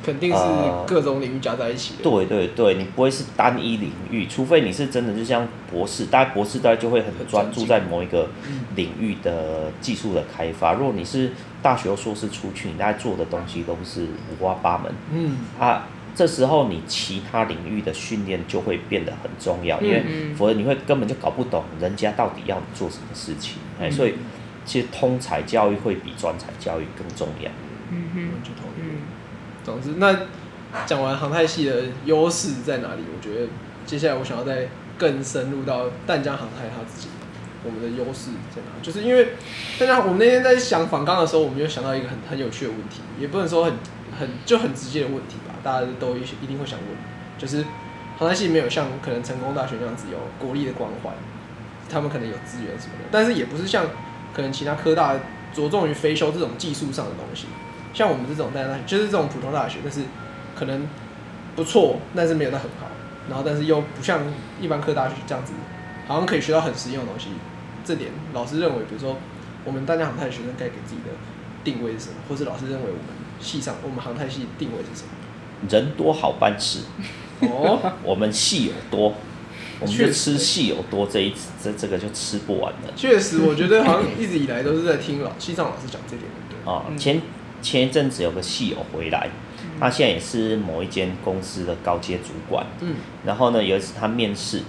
[0.06, 0.44] 肯定是
[0.86, 2.04] 各种领域加在一起的。
[2.04, 8.30] 对对对，你不会是单一领域，除非你是真的就像博士，大家博士大概就会很专注在某一个
[8.76, 10.74] 领域的技术的开发。
[10.74, 11.32] 如果你是
[11.64, 14.92] 大学硕士出去，你大概做的东西都是五花八门。
[15.12, 15.88] 嗯啊。
[16.18, 20.02] 这时候你其他领域的训练就会变得很重要，因为
[20.34, 23.58] 否则你会根本就搞不懂人家到底要你做什么事情。
[23.82, 24.14] 哎，所以
[24.64, 27.52] 其实通才教育会比专才教育更重要。
[27.92, 28.95] 嗯哼，就同意。
[29.66, 30.16] 总之，那
[30.86, 33.02] 讲完航太系的优势在哪里？
[33.12, 33.48] 我觉得
[33.86, 37.08] 接下来我想要再更深入到淡江航太它自己，
[37.64, 38.84] 我们的优势在哪？
[38.84, 39.30] 就是因为
[39.80, 43.74] 大家我们那天在想访刚的时候，我们就想到一个很很有趣的问题，也不能说很
[44.20, 45.56] 很就很直接的问题吧。
[45.64, 46.90] 大家都一一定会想问，
[47.40, 47.66] 就是
[48.20, 51.12] 航太系没有像可能成功大学那样子有国立的光环，
[51.90, 53.88] 他们可能有资源什么的，但是也不是像
[54.32, 55.16] 可能其他科大
[55.54, 57.48] 着重于非修这种技术上的东西，
[57.96, 60.02] 像我们这种大学就是这种普通大学，但是
[60.54, 60.88] 可能
[61.56, 62.86] 不错，但是没有到很好，
[63.30, 64.22] 然后但是又不像
[64.62, 65.54] 一般科大学这样子，
[66.06, 67.30] 好像可以学到很实用的东西。
[67.86, 69.16] 这点老师认为，比如说
[69.64, 71.12] 我们大江航太学生该给自己的
[71.64, 75.10] 定位是什么，或是老师认为我们系上我们航太系定位是什么？
[75.70, 76.80] 人多好办事，
[77.40, 79.14] 哦，我们系有多，
[79.80, 82.92] 我们就吃系有多这一这这个就吃不完了。
[82.96, 87.22] 确实，我觉得好像一直以来都是在听老系上老师讲这点，对啊，前
[87.66, 89.28] 前一阵子有个戏友回来，
[89.80, 94.62] 他现在也是某一间公司的高阶主管，嗯，然后呢，有一次他面试，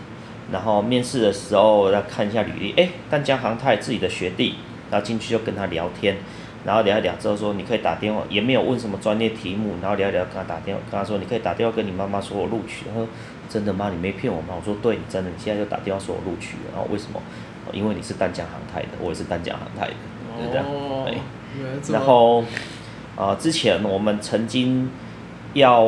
[0.50, 4.54] 然后面试的时候要看一下履历，哎，淡江航泰自己的学弟，
[4.90, 6.16] 然后进去就跟他聊天。
[6.64, 9.74] 然后聊一聊之后说，你可以打电话，也没有问什么专业题目。
[9.80, 12.86] 然后聊一聊，跟他打电话，跟他说，你可以打电话跟你妈妈说我录取。
[12.88, 13.06] 他说
[13.48, 13.88] 真的吗？
[13.90, 14.54] 你没骗我吗？
[14.58, 16.72] 我说对，你真的，你现在就打电话说我录取了。
[16.74, 17.22] 然后为什么？
[17.72, 19.94] 因为你是淡江航太的，我也是淡江航太的，
[20.42, 20.66] 就这样。
[20.66, 21.06] 哦。
[21.92, 22.46] 然后啊、
[23.16, 24.90] 呃，之前我们曾经
[25.54, 25.82] 要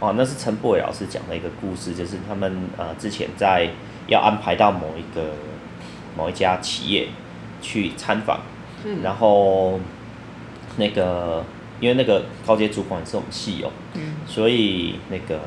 [0.00, 3.70] 啊，那是陈柏伟老师讲的一个故事，就是他们啊、呃、之前在
[4.08, 5.32] 要安排到某一个
[6.16, 7.08] 某一家企业
[7.62, 8.40] 去参访。
[8.82, 9.78] 嗯、然后，
[10.78, 11.44] 那个，
[11.80, 15.38] 因为那个高阶主管也是我们系友，嗯，所以那个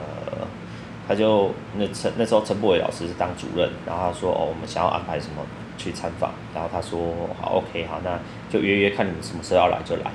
[1.07, 5.41] 他就那陈那时候陈柏伟老师是当主任，然后他说哦，我们想要安排什么
[5.79, 6.99] 去参访，然后他说
[7.41, 8.19] 好，OK，好，那
[8.51, 10.11] 就约约看你们什么时候要来就来。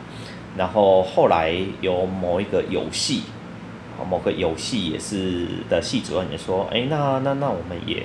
[0.58, 3.22] 然后后来有某一个游戏，
[4.10, 8.04] 某个游戏也是的系主任也说，哎，那那那我们也。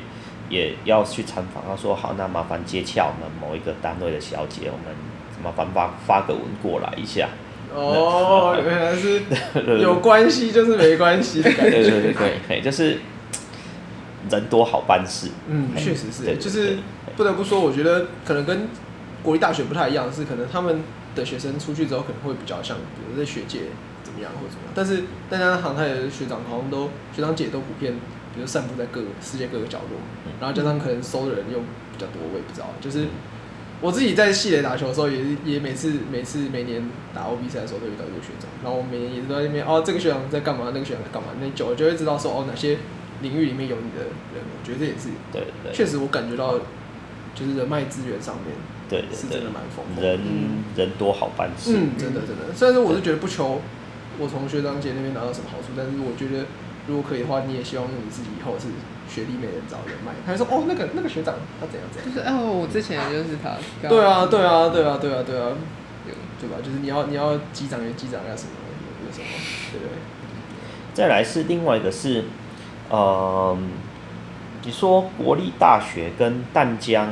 [0.50, 4.96] 也要去参访，他说好，那麻烦接洽我们某一个单位的小姐，我们
[5.42, 7.30] 麻烦发发个文过来一下。
[7.74, 9.22] 哦，原来是
[9.82, 11.72] 有关系就是没关系的感觉。
[11.72, 13.00] 对对对对，对，就是
[14.30, 15.30] 人多好办事。
[15.48, 16.78] 嗯，确实是，就是
[17.16, 18.68] 不得不说，我觉得可能跟
[19.24, 20.84] 国立大学不太一样，是可能他们
[21.16, 23.62] 的学生出去之后可能会比较像，比如在学界
[24.04, 27.96] 怎么样或者怎么样，但是大家航太的学长好像都学长姐都普遍。
[28.36, 30.00] 比如散布在各个世界各个角落，
[30.42, 32.74] 然后加上可能收的人又比较多，我也不知道。
[32.82, 33.06] 就是
[33.80, 42.80] 我自己在系里打球的时候也，也也每次每次每年打 OB 赛的时候都遇到一个学长，然后我每年也都在那边哦，这个学长在干嘛，那个学长在干嘛，那久了就会知道说哦，哪些
[43.22, 44.42] 领域里面有你的人。
[44.42, 46.58] 我觉得这也是对，确实我感觉到
[47.36, 48.56] 就是人脉资源上面
[48.90, 50.20] 对是真的蛮丰富，人
[50.76, 52.54] 人多好办事，嗯，真的真的。
[52.56, 53.62] 虽然说我是觉得不求
[54.20, 56.46] 我从学长姐那边拿到什么好处，但是我觉得。
[56.86, 58.68] 如果可以的话，你也希望你自己以后是
[59.08, 60.12] 学弟妹人找人脉。
[60.26, 63.56] 他就说：“哦，那个那个学长他怎样怎样。”就是哦，我之前就是他。
[63.88, 65.56] 对啊，对啊，对啊，对啊，对啊，
[66.42, 66.58] 对吧？
[66.62, 68.52] 就是你要你要机长员机长要什么
[69.08, 69.28] 有什么，
[69.72, 69.96] 对不对？
[70.94, 72.26] 再来是另外一个是，
[72.90, 73.58] 呃，
[74.66, 77.08] 你说国立大学跟淡江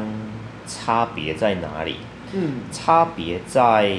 [0.67, 1.97] 差别在哪里？
[2.33, 3.91] 嗯，差别在。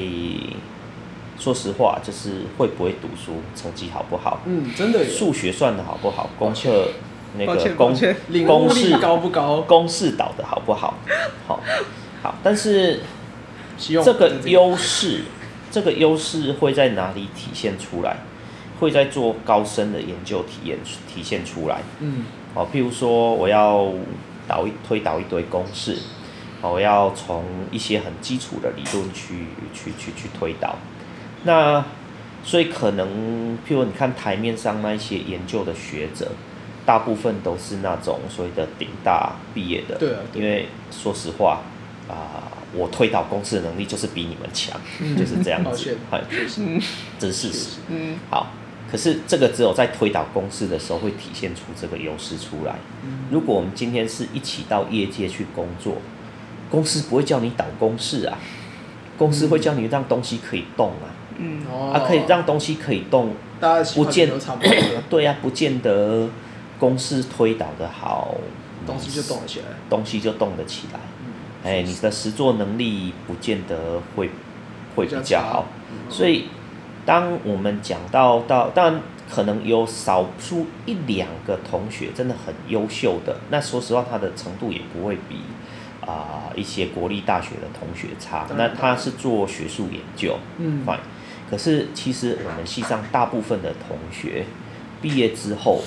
[1.38, 4.40] 说实话，就是会不会读书，成绩好不好？
[4.46, 5.04] 嗯，真的。
[5.04, 6.30] 数学算的好不好？
[6.38, 6.88] 功课
[7.36, 7.92] 那个公
[8.46, 9.60] 公式高不高？
[9.62, 10.94] 公式导的好不好？
[11.48, 11.58] 好，
[12.22, 12.34] 好。
[12.44, 13.00] 但是
[13.76, 15.22] 这个优势，
[15.68, 18.18] 这个优势会在哪里体现出来？
[18.78, 20.78] 会在做高深的研究体验
[21.12, 21.80] 体现出来。
[21.98, 23.88] 嗯，好，譬如说我要
[24.46, 25.98] 导一推导一堆公式，
[26.70, 30.76] 我要从一些很基础的理论去去去去推导。
[31.44, 31.84] 那
[32.44, 36.30] 所以可能，譬如你看台面上那一些研究的学者，
[36.86, 39.96] 大部分都是那种所谓的顶大毕业的。
[39.98, 40.20] 对啊。
[40.32, 41.60] 对因为说实话
[42.08, 42.42] 啊、呃，
[42.74, 44.80] 我推导公司的能力就是比你们强，
[45.16, 45.96] 就是这样子。
[46.10, 46.18] 好，
[47.18, 47.78] 这是事实。
[47.88, 48.16] 嗯。
[48.30, 48.48] 好，
[48.90, 52.76] 可是这个只有在推导公司的时候会体现出这个优势出来。
[53.30, 55.96] 如果我们今天是一起到业界去工作，
[56.72, 58.36] 公司不会叫你导公式啊，
[59.16, 61.06] 公司会叫你让东西可以动啊。
[61.38, 61.62] 嗯。
[61.92, 63.32] 啊，可以让东西可以动。
[63.60, 64.74] 大家不见得差不多。
[65.08, 66.28] 对呀、啊，不见得。
[66.78, 68.34] 公司推导的好，
[68.84, 70.98] 东西就动得起来，东西就动得起来。
[71.62, 74.28] 哎、嗯欸，你的实作能力不见得会
[74.96, 76.46] 会比较好，嗯、所以
[77.06, 79.00] 当我们讲到到，当然
[79.30, 85.36] 可能有少数一两个同学真的很优秀的，那说实话，他的程度也不会比
[86.12, 88.46] 啊、呃、一些国立大学的同学差。
[88.56, 90.98] 那他是做学术研究，嗯，fine。
[91.50, 94.44] 可是其实我们系上大部分的同学
[95.00, 95.82] 毕业之后。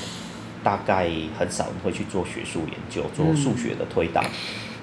[0.65, 1.07] 大概
[1.37, 4.29] 很少人会去做学术研究，做数学的推导，嗯、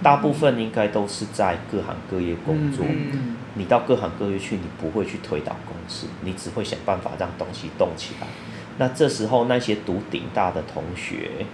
[0.01, 2.87] 大部分应该都是在各行各业工作。
[2.89, 8.29] 嗯、你到各行各业去，你不会去推导公式，你只会想办法让东西动起来。
[8.79, 11.47] 那这时候那些读顶大的同学，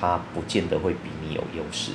[0.00, 1.92] 他不见得会比你有优势。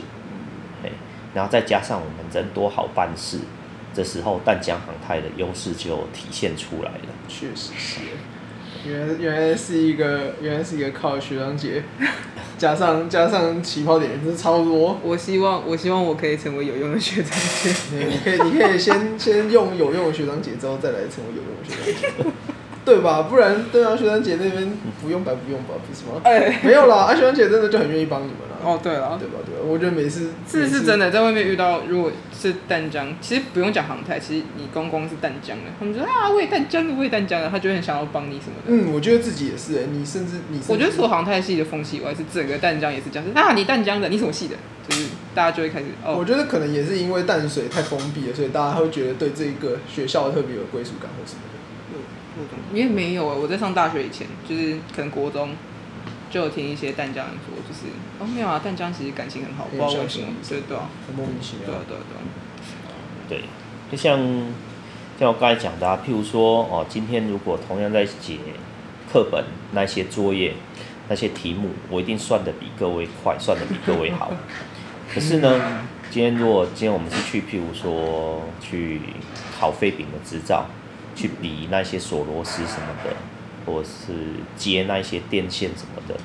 [1.35, 3.39] 嗯、然后再加上我们人多好办事，
[3.93, 7.07] 这时候淡江航太的优势就体现出来了。
[7.27, 7.99] 确实是。
[8.87, 11.83] 原来原来是一个原来是一个靠学长姐，
[12.57, 14.99] 加上加上起跑点，真是差不多。
[15.03, 17.31] 我希望我希望我可以成为有用的学长
[17.63, 17.73] 姐。
[18.07, 22.29] 你可以你可以先 先用有用的学长姐，之后再来成为有用的学长姐。
[22.85, 23.23] 对吧？
[23.23, 26.19] 不然对啊，学长姐那边不用白不用吧，不是吗？
[26.23, 28.57] 哎、欸，没有啦，啊学长姐真的就很愿意帮你们啦。
[28.65, 29.37] 哦，对了，对吧？
[29.45, 29.61] 对吧？
[29.63, 38.63] 我觉得每次是是真的，在外面遇到，如果是淡江，其实不用讲航太，其实你公公是淡江的，他们说啊，我也淡江的，我也淡江的，他就很想要帮你什么的。
[38.65, 44.55] 嗯，我觉得自己也是哎，你甚至你，我觉得除了航太系的风气以外，是整个淡江也是这样子啊，你淡江的，你什么系的？
[44.87, 46.15] 就是大家就会开始哦。
[46.17, 51.41] 我觉得可能也是因为淡水太封闭了，所以大家会觉得对这一个学校特别有归属感或什么
[52.43, 52.77] 的。
[52.77, 55.51] 因为没有啊，我在上大学以前，就是可能国中
[56.29, 60.77] 就有听一些淡江人说，就是哦没有啊，淡江其实感情很好，不知道为什么，对对
[61.15, 61.97] 莫名其妙，对对
[63.29, 63.43] 对，对，
[63.91, 64.19] 就像
[65.17, 68.37] 像我刚才讲的啊，譬如说哦，今天如果同样在解
[69.11, 70.53] 课本那些作业
[71.07, 74.31] 那些题目，我一定算的比各位快，算的比各位好。
[75.13, 78.99] 可是呢，今天如果今天我们是去譬如说去
[79.57, 80.65] 考废饼的执照。
[81.15, 83.15] 去比那些锁螺丝什么的，
[83.65, 84.13] 或者是
[84.57, 86.15] 接那些电线什么的，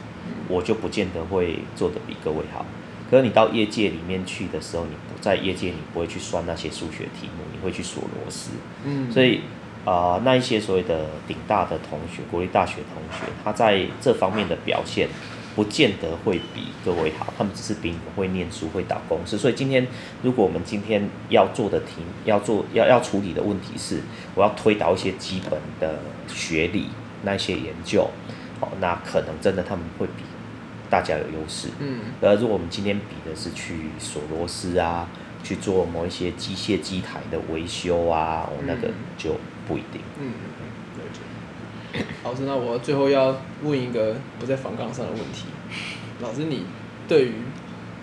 [0.48, 2.66] 我就不见得会做得比各位好。
[3.10, 8.50] 可是你到业界里面去的时候，你不在业界，你不会去算那些数学题目，你会去锁螺丝。
[8.84, 9.40] 嗯，所以
[9.84, 15.08] 啊、呃，那一些所谓的顶大的同学，国立大学同学，他在这方面的表现。
[15.56, 19.36] 不见得会比各位好，他们只是比你们会念书、会导公式。
[19.36, 19.86] 所以今天，
[20.22, 24.00] 如果我们今天要做的题、要做、要要处理的问题是，
[24.34, 25.98] 我要推导一些基本的
[26.28, 26.86] 学理
[27.24, 28.08] 那些研究，
[28.60, 30.22] 哦，那可能真的他们会比
[30.88, 31.68] 大家有优势。
[31.80, 32.00] 嗯。
[32.20, 35.08] 而如果我们今天比的是去锁螺丝啊，
[35.42, 38.88] 去做某一些机械机台的维修啊，哦，那个
[39.18, 39.34] 就
[39.66, 40.00] 不一定。
[40.20, 40.32] 嗯。
[42.24, 45.46] 老师，那我最后要问一个不在防杠上的问题。
[46.20, 46.64] 老师，你
[47.08, 47.34] 对于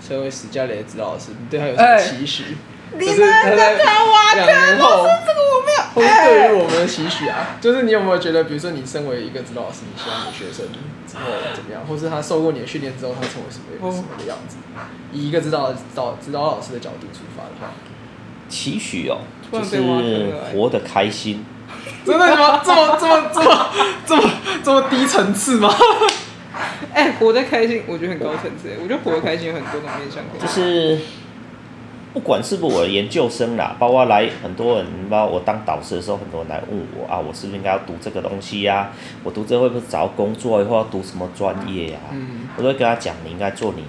[0.02, 2.58] 身为史嘉蕾的指导老师，你对他有什么期许？
[2.94, 5.78] 你们在开挖坑，老师，这个我没有。
[5.94, 10.68] 或是对于我们的期许啊，就是你有没有觉得，比如说你身为一个指导老师，你希望你学生
[11.08, 11.24] 之后
[11.54, 14.58] 怎么样，或是他受过你的训练之后，他成为什么什么的样子？
[15.12, 17.74] 以一个指导导指导老师的角度出发的话，
[18.48, 19.20] 期许哦，
[19.52, 19.82] 就是
[20.54, 21.44] 活得开心。
[22.05, 22.61] 真的吗？
[22.63, 23.70] 这么这么这么
[24.05, 24.24] 这么
[24.63, 25.74] 这么低层次吗？
[26.93, 28.70] 哎、欸，活得开心，我觉得很高层次。
[28.82, 30.24] 我觉得活得开心有很多种面向。
[30.39, 30.99] 就是
[32.13, 38.91] 不管是不是我的研究生啦，包括来很多人，包括我当导师的时候，很多人来问我啊，我是不是应该要读这个东西呀、啊？
[39.24, 40.61] 我读这会不会找工作？
[40.61, 42.09] 以后要读什么专业呀、啊？
[42.13, 43.84] 嗯、我都会跟他讲，你应该做你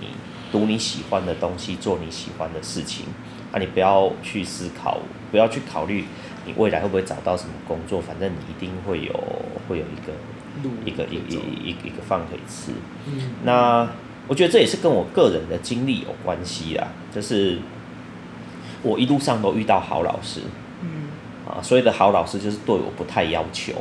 [0.52, 3.06] 读你喜欢的东西，做你喜欢的事情。
[3.50, 4.98] 啊，你不要去思考，
[5.30, 6.04] 不要去考虑。
[6.49, 8.01] 你未来会不会找到什么工作？
[8.01, 9.12] 反正你一定会有，
[9.68, 10.14] 会有一个，
[10.86, 12.72] 一个一一一一个饭可以吃。
[13.07, 13.86] 嗯，那
[14.26, 16.88] 我觉得这也是跟我个人的经历有关系啦。
[17.14, 17.59] 就是
[18.82, 20.40] 我一路上都遇到好老师，
[20.80, 21.11] 嗯，
[21.46, 23.74] 啊，所谓的好老师就是对我不太要求，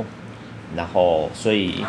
[0.76, 1.86] 然后所以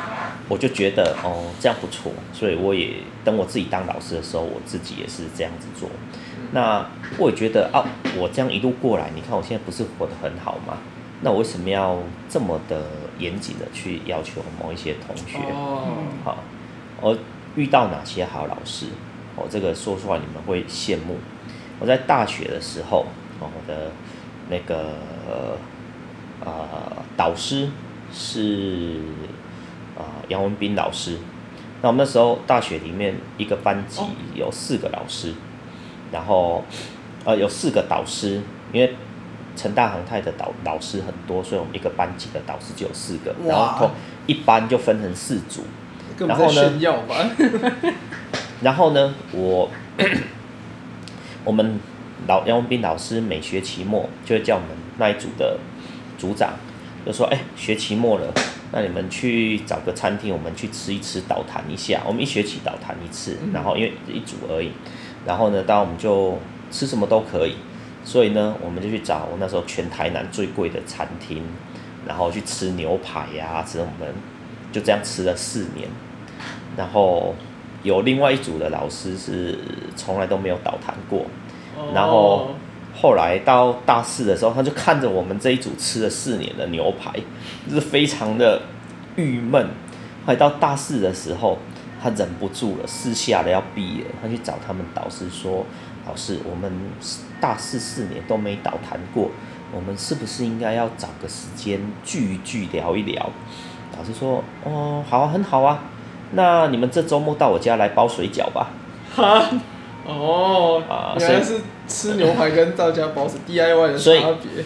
[0.49, 5.91] 我就觉得哦，这样不错，所以我也等我自己当老师的时候，我自己也是这样子做。
[6.53, 6.87] 那
[7.19, 7.85] 我也觉得啊，
[8.17, 10.79] 我这样一路过来，你看我现在不是活得很好吗？
[11.21, 12.81] 那我为什么要这么的
[13.19, 15.39] 严谨的去要求某一些同学？
[15.51, 15.89] 哦，
[16.25, 16.39] 好，
[17.01, 17.19] 我
[17.57, 18.87] 遇到哪些好老师？
[19.35, 21.17] 哦，这个说出来你们会羡慕。
[21.81, 23.07] 我在大学的时候，
[23.41, 23.91] 哦，我的
[24.49, 24.95] 那个
[26.45, 26.47] 呃
[27.17, 27.69] 导师
[28.13, 29.01] 是
[29.97, 31.19] 啊杨文斌老师。
[31.83, 34.03] 那我们那时候大学里面一个班级
[34.35, 35.35] 有四个老师，
[36.13, 36.65] 然后
[37.25, 38.41] 呃有四个导师，
[38.73, 38.95] 因为
[39.57, 43.91] 成大航太的导导师很多，所以我们一个班级的导师就有四个，然后
[44.27, 45.63] 一班就分成四组，
[46.27, 47.93] 然后呢，
[48.63, 49.71] 然后呢，我
[51.45, 51.81] 我们
[52.27, 55.59] 老杨文斌老师每学期末就会叫我们那一组的
[56.17, 56.55] 组长
[57.07, 58.33] 就说：“哎，学期末了。”
[58.71, 62.03] 那你们去找个餐厅，我们去吃一吃，导谈一下。
[62.07, 64.71] 我们一学期导谈一次，然后因为一组而已。
[65.27, 66.39] 然后呢，当然我们就
[66.71, 67.57] 吃什么都可以。
[68.05, 71.43] 所以呢，我们就去找我那时候全台南最贵的餐厅，
[72.07, 74.15] 然后去吃牛排呀，吃我们
[74.73, 75.89] 就这样吃了四年。
[76.77, 77.35] 然后
[77.83, 79.59] 有另外一组的老师是
[79.97, 81.27] 从来都没有倒谈过，
[81.95, 82.51] 然后。
[83.01, 87.13] 后来到大四的时候，他就看着我们这一组吃了四年的牛排，
[87.71, 88.61] 就是非常的
[89.15, 89.65] 郁闷。
[90.27, 91.57] 后来到大四的时候，
[92.03, 95.67] 他忍不住了，私下的要毕业，他去找他们导师说
[96.07, 96.71] ：“老师，我们
[97.41, 99.31] 大四四年都没导谈过，
[99.75, 103.31] 我们是不是应该要找个时间聚一聚，聊一聊？”
[103.99, 105.83] 老师说：“哦，好啊，很好啊，
[106.33, 108.71] 那你们这周末到我家来包水饺吧。”
[109.15, 109.49] 哈。
[110.07, 110.83] 哦，
[111.21, 114.65] 原来是吃牛排跟到家包是 DIY 的差别。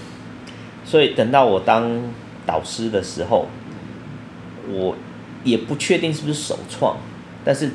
[0.84, 2.00] 所以等到我当
[2.46, 3.48] 导师的时候，
[4.68, 4.94] 我
[5.42, 6.96] 也不确定是不是首创，
[7.44, 7.70] 但是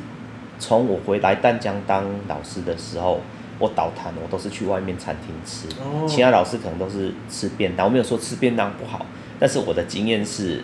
[0.60, 3.22] 从我回来淡江当老师的时候，
[3.60, 5.68] 我导谈我都是去外面餐厅吃，
[6.08, 7.88] 其他老师可能都是吃便当。
[7.88, 9.06] 我没有说吃便当不好，
[9.40, 10.62] 但是我的经验是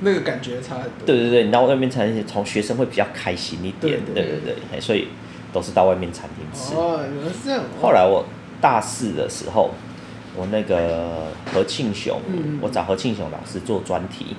[0.00, 1.06] 那个感觉差很多。
[1.06, 4.00] 对对对，你到外面餐厅，从学生会比较开心一点。
[4.14, 5.08] 对对对，所以。
[5.50, 6.74] 都是到外面餐厅吃。
[6.74, 7.62] 哦，原来是这样。
[7.80, 8.22] 后来我
[8.60, 9.70] 大四的时候，
[10.36, 14.36] 我那个何庆雄，嗯、我找何庆雄老师做专题。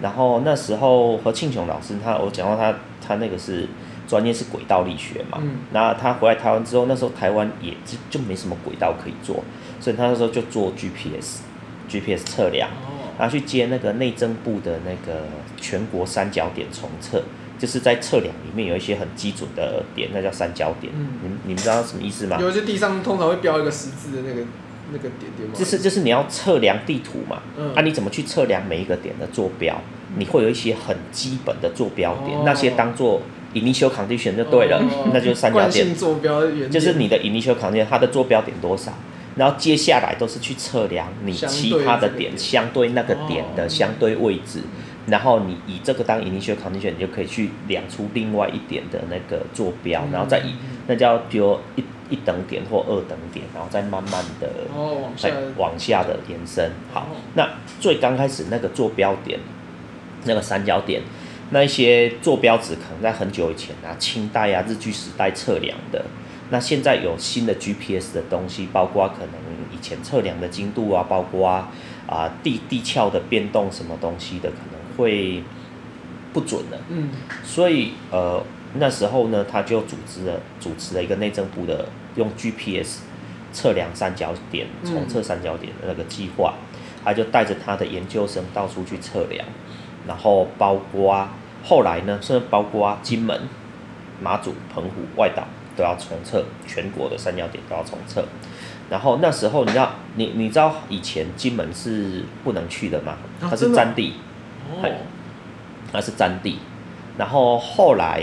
[0.00, 2.74] 然后那时候何庆雄老师他，我讲到他，
[3.06, 3.68] 他那个是
[4.06, 5.38] 专业是轨道力学嘛。
[5.40, 5.56] 嗯。
[5.72, 9.42] 那他回来台湾之后，那时候台湾也就就没什么轨道可以做，
[9.80, 15.22] 所以他那时候就做 GPS，GPS 测量，哦、然后去接那个内政部的那个
[15.56, 17.22] 全国三角点重测。
[17.58, 20.92] 就是在测量里面有一些很基准的点，那叫三角点。
[20.96, 22.38] 嗯，你们你们知道什么意思吗？
[22.40, 24.42] 有一些地上通常会标一个十字的那个
[24.92, 25.54] 那个点点吗？
[25.54, 27.42] 就是就是你要测量地图嘛。
[27.56, 27.74] 嗯。
[27.74, 29.80] 啊，你怎么去测量每一个点的坐标？
[30.16, 33.20] 你会有一些很基本的坐标点，哦、那些当做
[33.54, 35.94] initial condition 就对了，哦、 那就是三角点。
[35.94, 38.92] 坐标就是你的 initial condition，它的坐标点多少？
[39.38, 44.58] 然后接下来都是去测量你其他的点相对那个点的相对位置。
[44.58, 50.52] 哦然后你以这个当 initial condition，你就可以去量出另外一点的那个坐标，然后再以
[50.86, 54.50] 那叫比如一一等点或二等点，然后再慢慢的
[55.16, 56.70] 再往下的延伸。
[56.92, 57.48] 好，那
[57.80, 59.40] 最刚开始那个坐标点，
[60.24, 61.00] 那个三角点，
[61.52, 66.04] 那一些坐标值可能在很久以前啊，清代啊、日据时代测量的。
[66.50, 69.34] 那现在有新的 GPS 的东西，包括可能
[69.72, 71.46] 以前测量的精度啊，包括
[72.06, 74.78] 啊地地壳的变动什么东西的可能。
[74.98, 75.44] 会
[76.32, 77.10] 不准了，嗯，
[77.44, 78.42] 所以呃
[78.74, 83.02] 那时候呢，他就组织了主持了一个内政部的用 GPS
[83.52, 86.54] 测量三角点、重测三角点的那个计划，
[87.04, 89.46] 他就带着他的研究生到处去测量，
[90.08, 91.28] 然后包括
[91.62, 93.42] 后来呢，甚至包括金门、
[94.20, 95.46] 马祖、澎湖、外岛
[95.78, 98.24] 都要重测，全国的三角点都要重测。
[98.90, 103.16] 然后那时候你知道，你你知道以前金门是不能去的吗？
[103.40, 104.14] 它是占地。
[104.82, 104.90] 哦，
[105.92, 106.58] 它是占地，
[107.16, 108.22] 然后后来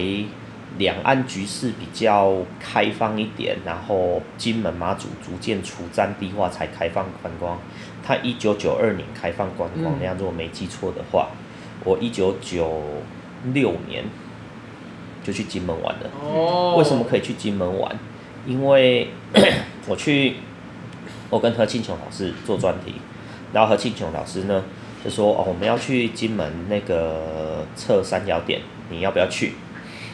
[0.77, 7.57] 两岸局势比较开放一点，然后金门马祖逐渐除占地化，才开放观光。
[8.03, 11.29] 它一九九二年开放观光，那样如果没记错的话，
[11.83, 12.81] 我一九九
[13.53, 14.03] 六年
[15.25, 16.09] 就去金门玩了。
[16.21, 17.97] 哦，为什么可以去金门玩？
[18.45, 19.09] 因为
[19.87, 20.35] 我去，
[21.31, 22.93] 我跟何庆琼老师做专题，
[23.51, 24.63] 然后何庆琼老师呢，
[25.03, 29.53] 就说哦，我们要去金门那个测三角点，你要不要去？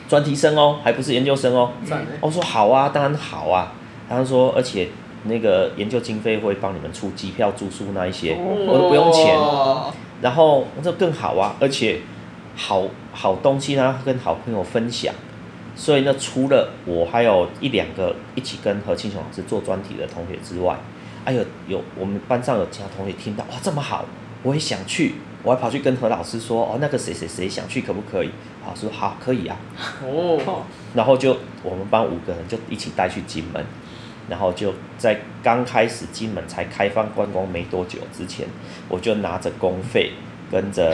[0.08, 1.72] 专题生哦，还不是研究生哦。
[1.90, 3.74] 嗯、我说好啊，当然好啊。
[4.10, 4.90] 他说，而且
[5.24, 9.34] 那个研究经费会帮你们出机票、住宿那一些，哦、我都不用钱。
[10.22, 12.02] 然后我说更好啊，而且
[12.56, 15.14] 好好东西呢，跟好朋友分享。
[15.76, 20.78] 所以呢，除了我还有一两个一起跟何庆雄老师做专题的同学之外，
[21.24, 24.06] 哎呦，有我们班上有其他同学听到哇，这么好。
[24.44, 28.32] 我也想去，我还跑去跟何老师说，哦，那个谁谁谁想去，可不可以？
[28.68, 29.56] 老师说好，可以啊。
[30.04, 30.64] 哦，
[30.96, 33.64] 然后就我们班五个人就一起带去金门，
[34.28, 38.48] 然后就在刚开始金门才开放观光没多久之前，
[38.90, 40.12] 我就拿着公费
[40.52, 40.94] 跟着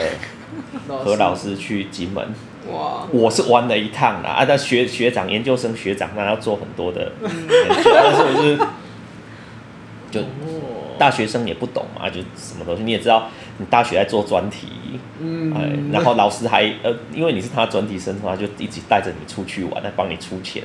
[0.86, 2.26] 何老师去金门。
[2.70, 3.06] 哇！
[3.12, 8.58] 我是玩了一趟啦，啊，那学学长、研究生学长，那要做很多的研究，但是我是
[10.10, 10.20] 就
[10.98, 12.82] 大学生也不懂嘛，就什么东西。
[12.82, 14.68] 你也知道，你大学在做专题，
[15.18, 20.62] 嗯，哎，然后老师还呃，因为你是他专题生，他就一直带着你出去玩，来帮你出钱，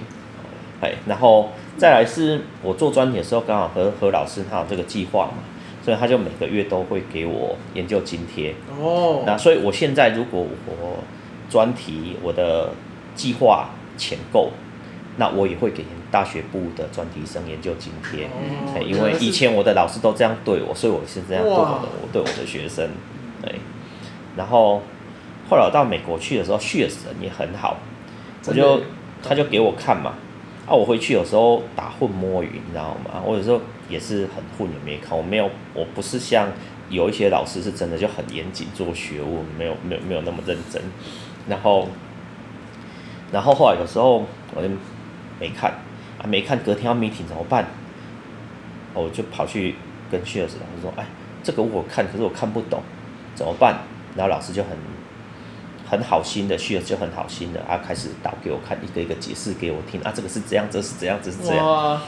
[0.82, 5.44] 哎，然后再来是我做专题的时候，刚好和何老师他有这个计划嘛，
[5.84, 11.04] 所以他就每个月都会给我研究津贴，哦，那所以我现在如果我
[11.50, 12.70] 专题我的
[13.16, 14.52] 计划钱够，
[15.18, 22.88] 那我也会给大学部的专题生研究津贴，哦、因为以前我的老师都这样对我，所以我是这样对我的，我对我的学生，
[23.42, 23.56] 对。
[24.38, 24.82] 然后
[25.50, 27.78] 后来我到美国去的时候，旭的人也很好，
[28.48, 28.82] 我就
[29.22, 30.14] 他就给我看嘛，
[30.66, 33.22] 啊，我回去有时候打混摸鱼，你知道吗？
[33.24, 33.60] 我有时候
[33.94, 36.50] 也是很混也没看，我没有，我不是像
[36.90, 40.82] 有一些老师是真的就很严谨做学问，没有没有没有那么认真。
[41.48, 41.88] 然后，
[43.32, 44.26] 然后后来有时候
[44.56, 44.68] 我就
[45.40, 45.72] 没看
[46.18, 47.68] 啊，没看，隔天要 meeting 怎么办？
[48.94, 49.76] 我就跑去
[50.12, 51.06] 跟 Cheers 老师说：“哎，
[51.44, 52.82] 这个我看，可是我看不懂，
[53.36, 53.80] 怎么办？”
[54.16, 54.72] 然后老师就很
[55.90, 62.00] 很好心的旭儿就很好心的啊，开始导给我看，一个一个解释给我听啊，这个是这样，这是这样，这是这样。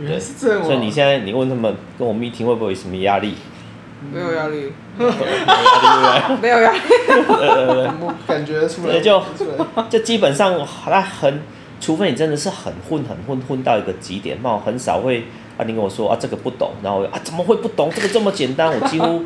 [0.00, 0.64] 哇，原来是这样。
[0.64, 3.34] 所以你现在你问他们跟我 meeting 会不会有什么压力？
[4.10, 4.72] 没有压力，
[6.40, 6.78] 没有压力，
[8.26, 8.98] 感觉出来。
[8.98, 9.22] 就
[9.90, 11.42] 就基本上，那很，
[11.78, 15.24] 除非你真的是很混很混混到一个极点，那我很少会
[15.58, 17.90] 啊，你跟我说啊这个不懂，然后啊怎么会不懂？
[17.94, 19.22] 这个这么简单，我几乎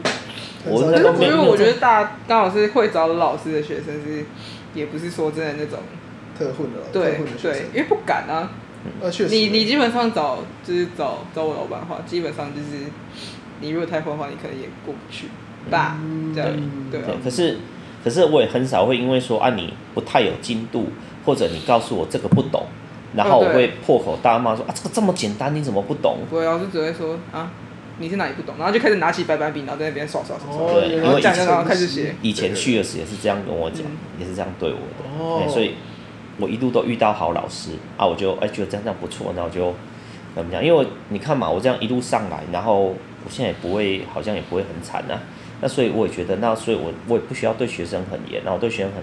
[0.67, 1.37] 我那个没有。
[1.37, 4.25] 因为我觉得大刚好是会找老师的学生是，
[4.75, 5.79] 也不是说真的那种
[6.37, 8.51] 特混的，对对，因为不敢啊。
[9.31, 12.85] 你你基本上找就是找找我老板的话，基本上就是。
[13.61, 15.29] 你如果太混的话，你可能也过不去
[15.71, 15.97] 吧？
[16.35, 16.51] 这样
[16.91, 17.15] 对对。
[17.23, 17.57] 可是，
[18.03, 20.89] 可是我也很少会因为说啊，你不太有精度，
[21.25, 22.67] 或者你告诉我这个不懂，
[23.15, 26.19] 然后我会破口大骂说啊，这个这么简单，你怎么不懂？
[26.29, 27.53] 不会，老师只会说啊，
[27.99, 30.75] 你是哪里不懂，然后就开始拿起白板笔，然后在那边刷刷刷刷。
[30.75, 33.83] 对，因为以前开始写，以前去的时候也是这样跟我讲，
[34.19, 35.49] 也是这样对我的。
[35.49, 35.77] 所以，
[36.39, 39.75] 我一路都遇到好老师啊，我就哎觉得这样这样不错，那我就
[40.35, 40.65] 怎么讲？
[40.65, 42.95] 因为你看嘛，我这样一路上来，然后。
[43.27, 45.19] 我现在也不会，好像也不会很惨、啊。
[45.63, 49.03] 那所以我也觉得，那所以我我也不需要对学生很严，然后对学生很，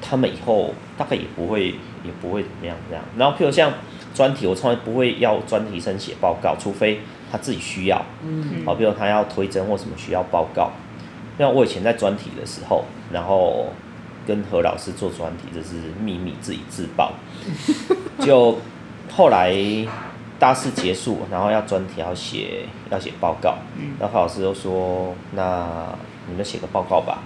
[0.00, 3.04] 他们以后大概也不会也不会怎么样这样。
[3.16, 3.72] 然后譬如像
[4.12, 6.98] 专题，我从来不会要专题生写报告，除非
[7.30, 8.04] 他自己需要。
[8.26, 8.64] 嗯。
[8.66, 10.72] 好，比如他要推甄或什么需要报告。
[11.38, 13.66] 那我以前在专题的时候，然后
[14.26, 17.12] 跟何老师做专题，这是秘密，自己自爆。
[18.20, 18.58] 就
[19.10, 19.54] 后来。
[20.38, 25.68] 大四结束，然后要专题要写要写报告，嗯、然后老师就说：“那
[26.26, 27.22] 你们写个报告吧。”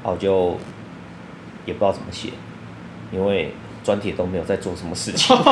[0.00, 0.56] 然后我就
[1.66, 2.28] 也不知道怎么写，
[3.10, 5.36] 因为专题都没有在做什么事情。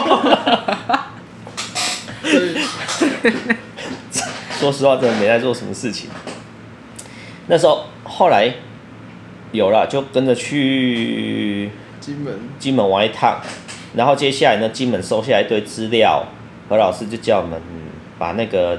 [4.61, 6.09] 说实话，真的没在做什么事情。
[7.49, 8.55] 那时候后来
[9.53, 11.71] 有了，就跟着去
[12.01, 13.41] 金门金门玩一趟，
[13.95, 16.25] 然后接下来呢，金门收下来一堆资料。
[16.69, 17.61] 何老师就叫我们
[18.17, 18.79] 把那个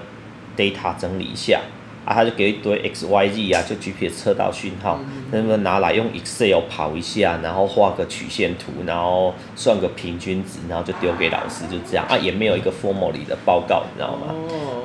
[0.55, 1.59] data 整理一下
[2.05, 4.97] 啊，他就给一堆 x y z 啊，就 GPS 测到讯号，
[5.31, 14.33] 能不能拿来用 Excel 跑一下，然后画个曲线图，然后算个平均值，然后就丢给老师，就这样啊，也没有一个 formally 的报告，你知道吗？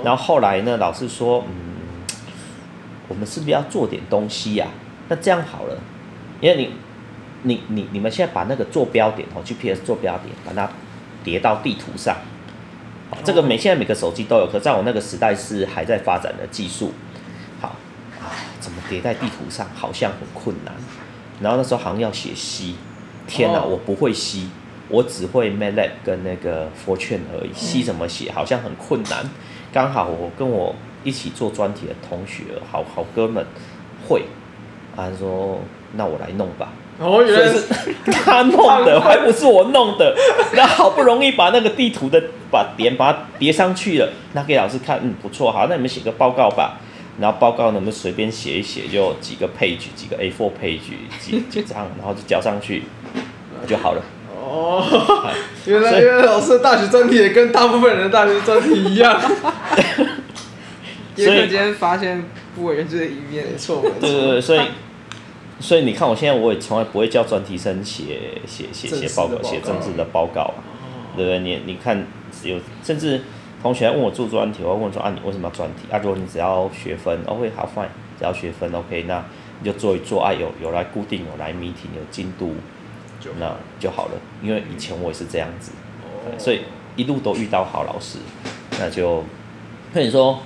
[0.05, 1.55] 然后后来呢，老师说，嗯，
[3.07, 4.66] 我们是不是要做点东西呀？
[5.09, 5.79] 那这样好了，
[6.41, 6.73] 因为你
[7.43, 10.71] 你你你们现在把那个坐标点哦，GPS 坐标点，把它
[11.23, 12.17] 叠到地图上。
[13.23, 16.93] 这个每现在每个手机都有，可在我那个时代是还在发展的技术。
[17.61, 17.69] 好
[18.21, 20.75] 啊，怎么叠在地图上好像很困难。
[21.41, 22.75] 然后那时候好像要写 C，
[23.29, 24.49] 天哪，我不会 C，
[24.89, 27.53] 我只会 MATLAB 跟那个 Fortran 而已。
[27.55, 29.25] C 怎么写好像很困难。
[29.73, 32.43] 刚好我跟我一起做专题的同学，
[32.73, 33.47] 好好哥们
[34.09, 34.25] 会，
[34.97, 35.61] 他说
[35.97, 36.72] 那我来弄吧。
[36.99, 37.66] 哦，原来是
[38.11, 40.16] 他弄的，还不是我弄的。
[40.57, 46.80] 那好不容易把那个地图的把点把它叠上去了，那给老师看，嗯，不错，好，那你们写个报告吧。
[47.18, 50.80] 然后报告能不能随便写一写，就几个 page，几个 A4 page，
[51.18, 52.82] 几几张，然后就交上去
[53.66, 54.03] 就好了。
[54.34, 54.84] 哦，
[55.66, 59.20] 原来原来老师的大学专题也跟大部分人的大学专题一样。
[61.16, 62.22] 所以今天发现
[62.55, 63.47] 不为人知的一面。
[63.51, 63.97] 没错，没错。
[64.01, 64.61] 对对对，所以
[65.59, 70.53] 所以你看，我现在我也从来不会叫专题生写写写写报告，写政治的报告，
[71.17, 71.39] 对不对？
[71.41, 72.07] 你你看，
[72.43, 73.23] 有甚至
[73.63, 75.91] 同学问我做专题，我会问说啊，你为什么要专题？
[75.91, 77.89] 啊，如果你只要学分，OK，好，fine，
[78.19, 79.25] 只要学分，OK，那
[79.61, 82.55] 你就做一做啊，有有来固定，有来 meeting，有进度，
[83.21, 84.13] 就那就好了。
[84.43, 85.73] 因为以前我也是这样子，
[86.39, 86.61] 所以
[86.97, 88.19] 一路都遇到好老师，
[88.79, 89.25] 那就
[89.95, 90.39] 跟你说。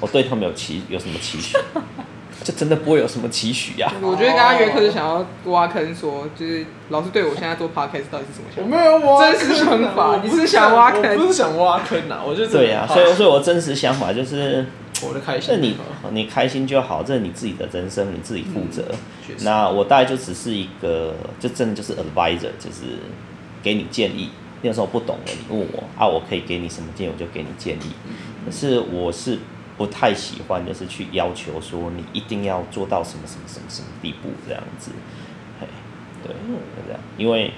[0.00, 1.56] 我对他们有期有什么期许？
[2.42, 3.92] 就真的不会有什么期许呀。
[4.02, 8.62] 我觉得跟他约课是想要挖坑，说就是老师对我现在做 podcast 到底是什么想法？
[8.64, 11.16] 我没有挖真实想法，你是想挖坑？
[11.16, 12.86] 不是想挖坑啊，我就对呀。
[12.86, 14.66] 所以，所以我真实想法就是，
[15.06, 15.54] 我的开心。
[15.54, 15.76] 那你
[16.10, 18.82] 你开心就好，这是你自己的人生，你自己负责。
[19.42, 22.98] 那我大概就只是一个，就真的就是 advisor，就是
[23.62, 24.30] 给你建议。
[24.62, 27.92] 那时候不懂的，你问我啊，我可以给你什么建议，我就给你建议。
[28.44, 29.38] 可是我是。
[29.76, 34.92] 不太喜欢，就是去要求说你一定要做到什么什么什么什么地步这样子，
[35.60, 35.66] 嘿，
[36.22, 36.34] 对，
[36.86, 37.52] 这样，因为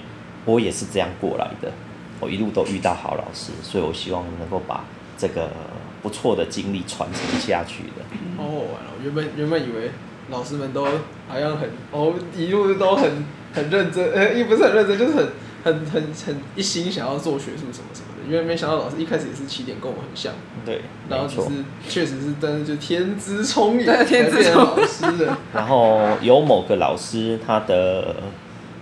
[0.45, 1.71] 我也是这样过来的，
[2.19, 4.83] 我一路都遇到好老师，所以我希望能够把
[5.17, 5.51] 这个
[6.01, 8.03] 不错的经历传承下去的。
[8.37, 9.91] 哦，完了，原本原本以为
[10.29, 10.85] 老师们都
[11.27, 15.27] 好像很哦，一路都很很认真，呃，也不是很认真，就是很
[15.63, 18.27] 很很很一心想要做学术什么什么的。
[18.27, 20.33] 因为没想到老师一开始也是起点跟我很像，
[20.65, 25.37] 对，然后只是确实是但是就天资聪颖，对，天资聪老师的。
[25.55, 28.17] 然后有某个老师他的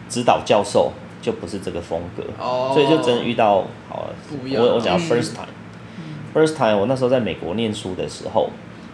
[0.10, 4.16] 指导教授就不是这个风格，哦，所以就真的遇到好，了。
[4.58, 8.50] 我我讲 first time，first time，我那时候在美国念书的时候，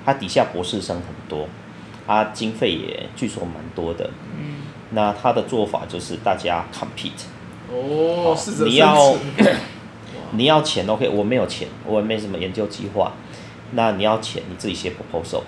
[0.06, 1.48] 他底下博士生很多，
[2.06, 4.56] 他经费也据说蛮多的，嗯，
[4.90, 7.24] 那他的做法就是大家 compete，
[7.72, 9.15] 哦，你要。
[10.34, 13.11] 你要钱，OK，我没有钱，我也没什么研究计划。
[13.74, 15.41] 那你要钱，你自己写 proposal。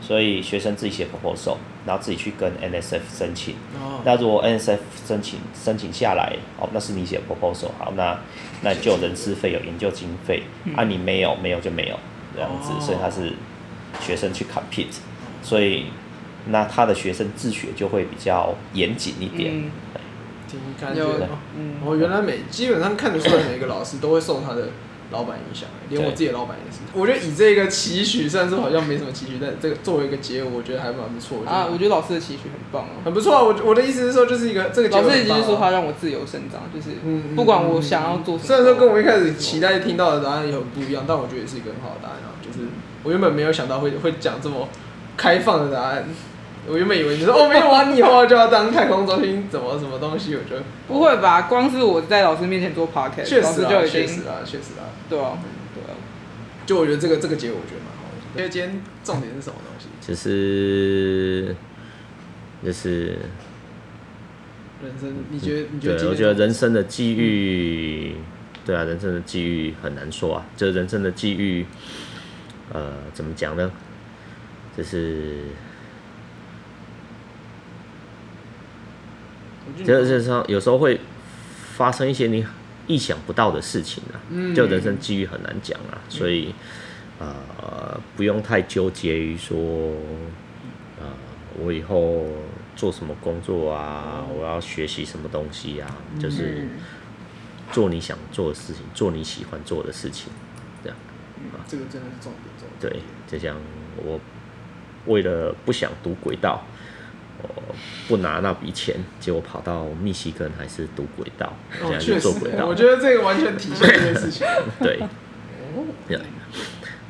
[0.00, 1.54] 所以学生自己写 proposal，
[1.86, 3.54] 然后自己去跟 NSF 申请。
[3.80, 4.00] 哦。
[4.04, 8.18] 那如果 NSF 申请申请下来，哦，那是你写 proposal，好，那
[8.62, 10.42] 那就人事费有研究经费。
[10.64, 10.74] 嗯。
[10.74, 11.96] 啊，你没有，没有就没有
[12.34, 12.72] 这样子。
[12.72, 12.80] 哦。
[12.80, 13.32] 所以他是
[14.00, 14.96] 学生去 compete，
[15.44, 15.86] 所以
[16.46, 19.52] 那他的学生自学就会比较严谨一点。
[19.54, 19.70] 嗯
[20.48, 24.68] 挺感觉的，嗯，我原来每基本上看得出来，每一个老师都会受他的
[25.10, 26.78] 老板影响，连我自己的老板也是。
[26.92, 31.50] 我觉得以这个期许，虽然说好像没什么期许，但这个作为一个结尾，我觉得还蛮不错的。
[31.50, 33.42] 啊，我觉得老师的期许很棒哦，很不错啊。
[33.42, 36.96] 我我的意思是说，就是一个这个老师已经是说，他让我自由生长，就是
[37.34, 38.46] 不管我想要做什么。
[38.46, 42.36] 虽然说跟我一开始期待听到的答案也很不一样，但我觉得也是一个很好的答案啊。
[42.42, 42.66] 就是
[43.02, 44.68] 我原本没有想到会会讲这么
[45.16, 46.04] 开放的答案。
[46.68, 50.34] 我原本以为你说哦，没有啊，你以后就要当太空中心，怎么什么东西？
[50.36, 51.42] 我觉得不会吧？
[51.42, 55.38] 光是我在老师面前做 podcast，确实啊，就已经确实啊，确实啊，对啊，
[55.74, 55.96] 对啊。
[56.66, 58.18] 就我觉得这个这个结果，我觉得蛮好的。
[58.36, 59.88] 因为今天重点是什么东西？
[60.06, 61.56] 就是
[62.62, 63.18] 就是
[64.82, 65.14] 人生。
[65.30, 65.68] 你觉得？
[65.72, 66.08] 你觉得？
[66.10, 68.14] 我觉得人生的际遇，
[68.66, 70.44] 对啊，人生的际遇很难说啊。
[70.56, 71.64] 就人生的际遇，
[72.74, 73.70] 呃，怎么讲呢？
[74.76, 75.44] 就是。
[79.84, 81.00] 就是说，有时候会
[81.76, 82.44] 发生一些你
[82.86, 84.16] 意想不到的事情啊，
[84.54, 86.54] 就人生机遇很难讲啊，所以
[87.18, 89.56] 呃，不用太纠结于说，
[90.98, 91.06] 呃，
[91.58, 92.24] 我以后
[92.74, 96.66] 做什么工作啊，我要学习什么东西啊，就是
[97.70, 100.32] 做你想做的事情，做你喜欢做的事情，
[100.82, 100.96] 这样
[101.52, 101.60] 啊。
[101.68, 102.92] 这个真的是重点，重点。
[102.92, 103.00] 对，
[103.30, 103.56] 就像
[103.96, 104.18] 我
[105.06, 106.64] 为了不想读轨道。
[108.08, 112.66] 我不拿那笔钱，结果跑到密西根还是读轨道，现在就做轨道。
[112.66, 114.46] 我觉得这个完全体现这件事情。
[114.80, 114.98] 对，
[116.08, 116.20] 对，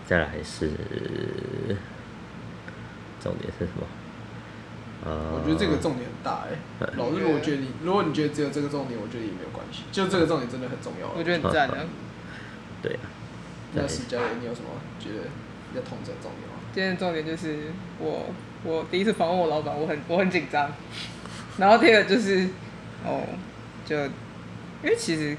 [0.07, 0.71] 再来是
[3.21, 3.87] 重点是什么？
[5.05, 6.93] 我觉得这个重点很大哎、欸。
[6.97, 9.85] 老师，如果觉得你，如果你觉得只有这个重点，我觉得也没有关系。
[9.93, 11.09] 就这个重点真的很重要。
[11.17, 11.77] 我觉得很赞啊。
[12.83, 13.07] 对啊。
[13.75, 15.31] 那史嘉蕾，你有什么觉得
[15.75, 16.59] 要统整重点吗？
[16.75, 18.35] 今天的重点就是我。
[18.65, 20.71] 我第一次访问我老板，我很我很紧张。
[21.59, 22.49] 然后第二个就是，
[23.05, 23.23] 哦，
[23.85, 25.37] 就因为其实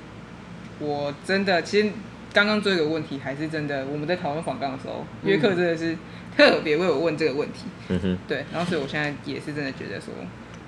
[0.79, 1.91] 我真的，其实
[2.33, 3.85] 刚刚这个问题还是真的。
[3.85, 5.97] 我们在讨论访港的时候，约克真的是
[6.35, 7.65] 特别为我问这个问题。
[7.89, 8.17] 嗯哼。
[8.27, 10.13] 对，然后所以我现在也是真的觉得说，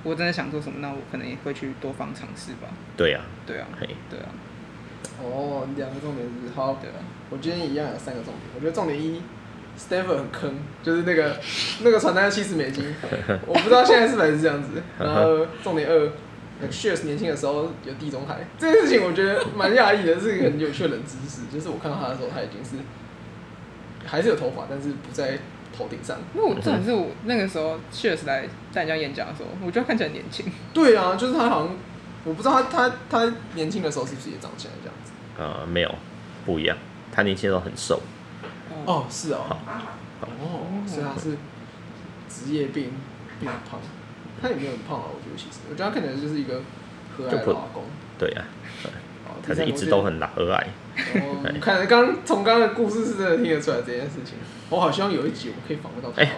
[0.04, 2.68] 我真的想做什么，那我可能也会去多方尝试吧。
[2.97, 3.47] 对呀、啊。
[3.47, 3.68] 对啊。
[3.80, 3.88] 嘿。
[4.10, 4.26] 对啊。
[5.22, 6.74] 哦，两个重点是好。
[6.82, 6.95] 对啊。
[7.30, 8.43] 我今天一样有三个重点。
[8.56, 9.22] 我觉得重点一。
[9.89, 10.53] Stanford 很坑，
[10.84, 11.38] 就是那个
[11.82, 12.86] 那个传单七十美金，
[13.45, 14.82] 我不知道现在是不是这样子。
[14.99, 16.09] 然后重点二
[16.69, 21.41] ，Shears 年轻的时候有地中海这件事情，我觉得蛮讶异的，是一个很有趣的冷知识。
[21.51, 22.84] 就是我看到他的时候，他已经是
[24.05, 25.39] 还是有头发，但是不在
[25.75, 26.17] 头顶上。
[26.36, 30.45] 因为我真的是我那个时候 s h i r s 来在人家演讲的时候，我觉得看起来年轻。
[30.73, 31.75] 对啊，就是他好像，
[32.23, 35.11] 我不知道他他他年轻的时候是不是也长起来这样子？
[35.38, 35.95] 呃，没有，
[36.45, 36.77] 不一样。
[37.11, 37.99] 他年轻的时候很瘦。
[38.86, 39.45] 哦，是哦。
[40.21, 41.38] 哦，所以他是
[42.29, 42.91] 职业病
[43.39, 43.79] 变胖。
[44.41, 46.61] 他也没有很胖啊，我觉得其实，我觉得他看起来就是一个
[47.15, 47.84] 和蔼的老公。
[48.17, 48.43] 对啊，
[49.45, 50.63] 他是一直都很和蔼。
[51.21, 54.36] 哦，看刚从刚刚的故事是真的听得出来这件事情。
[54.69, 56.21] 我好希望有一集我们可以访问到他。
[56.23, 56.32] 哎，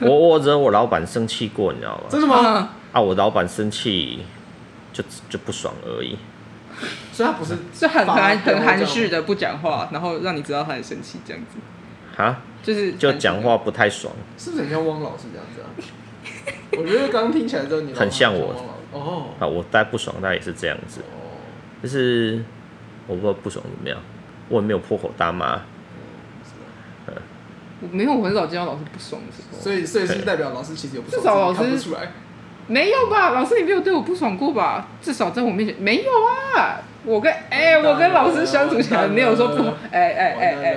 [0.00, 2.04] 我我惹我老板生气过，你知道吗？
[2.08, 2.70] 真的吗？
[2.92, 4.24] 啊，我老板生气
[4.92, 6.16] 就就不爽而已。
[7.12, 11.58] 所以他不是是很含很含蓄的不讲话，然后让你知道他很生气这样子。
[12.20, 12.42] 啊？
[12.62, 14.12] 就是就讲话不太爽。
[14.36, 15.66] 是不是很像汪老师这样子啊？
[16.78, 18.54] 我觉得刚刚听起来之后你很像我
[18.92, 19.26] 哦。
[19.38, 21.00] 啊，我带不爽，大概也是这样子。
[21.82, 22.44] 就是
[23.06, 23.98] 我不知道不爽怎么样，
[24.48, 25.62] 我也没有破口大骂。
[27.82, 29.58] 我没有，我很少见到老师不爽的时候。
[29.58, 32.12] 所以，所以是代表老师其实有不爽，至少老师看不出来。
[32.66, 33.30] 没有吧？
[33.30, 34.88] 老师你没有对我不爽过吧？
[35.00, 36.10] 至少在我面前没有
[36.54, 36.82] 啊。
[37.04, 40.76] 我跟哎，我跟老师相处起来没有说不，哎哎哎哎，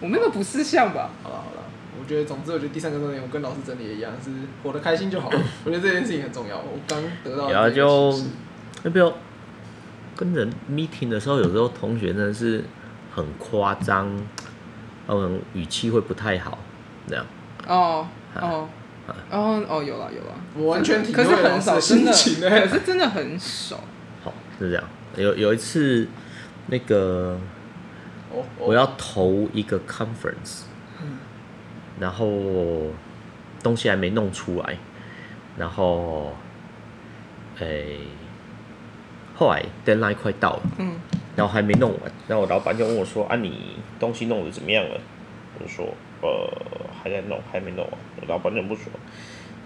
[0.00, 1.10] 我没有不是像吧？
[1.22, 1.62] 好了好了，
[2.00, 4.30] 我觉得总之我觉得第三个重点，我跟老师真的也一样，是
[4.62, 5.30] 活得开心就好。
[5.64, 6.56] 我觉得这件事情很重要。
[6.56, 7.50] 我刚得到。
[7.50, 8.14] 然后就
[8.82, 9.12] 那比如
[10.16, 12.64] 跟人 meeting 的时候，有时候同学真的是
[13.14, 14.10] 很夸张。
[15.10, 16.58] 嗯，语气会不太好，
[17.08, 17.24] 这样。
[17.66, 18.68] 哦哦
[19.30, 21.24] 哦哦，有了有了，我完全体会。
[21.24, 23.80] 可是很少，真的，可是真的很少。
[24.22, 24.84] 好，是这样。
[25.18, 26.08] 有有一次，
[26.66, 27.38] 那个，
[28.58, 30.62] 我要投一个 conference，
[32.00, 32.26] 然后
[33.62, 34.78] 东西还没弄出来，
[35.56, 36.32] 然后，
[37.60, 37.84] 哎，
[39.34, 40.96] 后来 deadline 快到了，嗯。
[41.36, 45.00] 然后还没弄完，然后我老板就问我说：“啊，你东西弄得怎么样了？”
[45.56, 45.86] 我就说
[46.20, 46.28] ：“呃，
[47.00, 48.86] 还在弄，还没弄完。”我老板就不说：“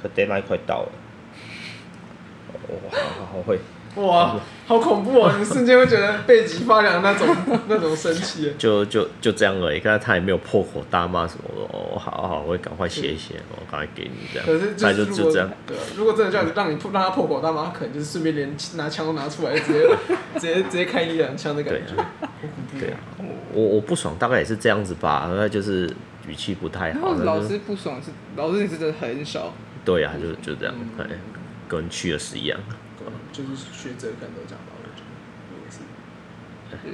[0.03, 0.93] 可 deadline 快到了。”
[2.69, 3.59] 我好好好会。
[3.97, 4.37] 哇，
[4.67, 5.35] 好恐怖哦！
[5.39, 7.29] 你瞬间会觉得背脊发凉那种
[7.69, 8.51] 那种生气。
[8.57, 11.63] 就就就这样而已，刚才他也没有破口大骂什么的。
[11.77, 14.47] 哦，好好，我会赶快写一写，我赶快给你这样。
[14.47, 15.51] 可是就就就这样。
[15.67, 19.87] 对，如果真的这样子让你让他破口大骂，他可能就是顺便连拿枪都拿出来，直接
[20.41, 21.95] 直接直接开一两枪的感觉。
[22.81, 22.97] 对啊，
[23.53, 25.85] 我我不爽，大概也是这样子吧，那就是
[26.27, 27.13] 语气不太好。
[27.25, 29.53] 老师不爽是老师，你是真的很少。
[29.85, 31.05] 对啊，就就这样，哎，
[31.69, 32.59] 跟去了是一样。
[33.33, 35.03] 就是学者可能都讲到了，就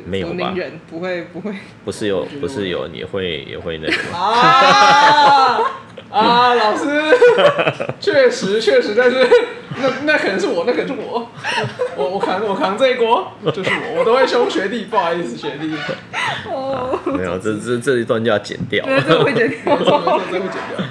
[0.06, 0.54] 没有吧？
[0.88, 5.60] 不会不会，不是有不是有你会也会那个啊
[6.10, 6.54] 啊！
[6.54, 6.88] 老师，
[8.00, 9.28] 确实确实，但是
[9.76, 11.30] 那那可能是我，那可能是我，
[11.96, 15.70] 我我扛我扛这一锅，就是我，我都会凶学弟，不好意思学弟。
[16.50, 19.84] 哦，没有，这这这一段就要剪掉，这会剪掉， 这
[20.40, 20.84] 会剪掉。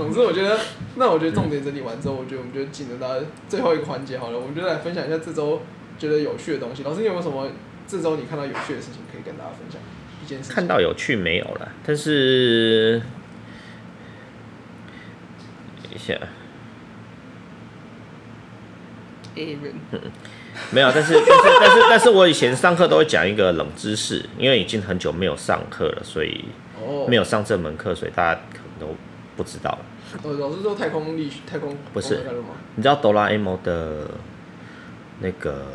[0.00, 0.58] 总之，我觉得。
[0.96, 3.14] 那我觉得重点整理完之后，我觉得我们就进入到
[3.48, 4.38] 最后一个环节好了。
[4.38, 5.62] 我们就来分享一下这周
[5.98, 6.82] 觉得有趣的东西。
[6.82, 7.48] 老师，你有没有什么
[7.86, 9.80] 这周你看到有趣的事情可以跟大家分享？
[10.22, 10.52] 一件事。
[10.52, 11.68] 看到有趣没有了？
[11.86, 13.00] 但是，
[15.84, 16.18] 等一下，
[19.36, 20.00] 嗯，
[20.72, 20.90] 没有。
[20.92, 26.44] 但是，但是，但是，但是我以前上课都会讲一个冷知识，因为已经很久没有上课了，所以
[27.08, 28.94] 没有上这门课，所以大家可能都
[29.36, 29.78] 不知道了。
[30.24, 32.20] 呃，老师说太空力，太空不是？
[32.76, 34.06] 你知道哆啦 A 梦的
[35.20, 35.66] 那个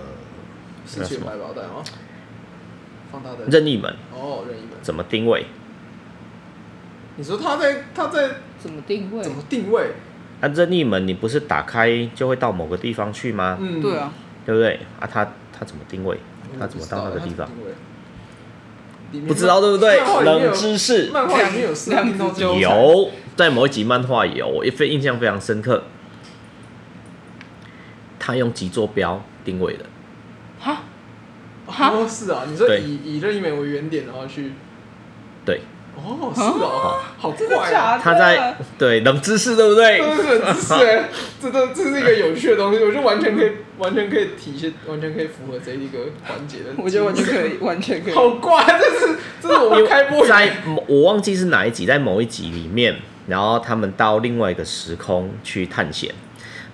[0.86, 1.26] 是什么？
[1.28, 1.84] 百宝袋吗？
[3.12, 5.46] 放大的任意门哦，任意门怎么定位？
[7.16, 8.30] 你说他在他在
[8.60, 9.24] 怎么定位？
[9.24, 9.92] 怎么定位？
[10.42, 13.58] 啊，任意门你不是打开就会到某个地方去吗？
[13.62, 14.12] 嗯，对啊，
[14.46, 14.80] 对不对？
[15.00, 15.24] 啊，他
[15.58, 16.18] 他怎么定位？
[16.60, 17.50] 他怎么到那个地方？
[19.28, 20.02] 不知道对不对？
[20.26, 21.70] 冷知识，漫画里面
[22.38, 23.10] 有有。
[23.36, 25.84] 在某一集漫画有，我一非印象非常深刻。
[28.20, 29.86] 他用极坐标定位的。
[30.60, 30.84] 哈？
[31.68, 34.54] 哦，是啊，你说以以任意门为原点，然后去。
[35.46, 35.62] 对。
[35.96, 37.98] 哦，是哦，好怪啊！
[37.98, 39.98] 他在对冷知识，对不对？
[40.04, 41.10] 冷知识，哎，
[41.42, 46.66] 这都这是一个有趣的东西，我觉得完全可以，完全可以体现，完全可以符合这一个环节的。
[46.84, 48.14] 我觉得完全可以，完全可以。
[48.14, 50.58] 好怪，这是这是我们开播在
[50.88, 52.98] 我忘记是哪一集，在某一集里面。
[53.28, 56.14] 然后他们到另外一个时空去探险，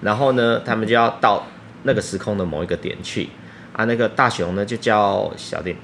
[0.01, 1.47] 然后呢，他们就要到
[1.83, 3.29] 那个时空的某一个点去
[3.73, 3.85] 啊。
[3.85, 5.75] 那个大熊呢就叫小叮，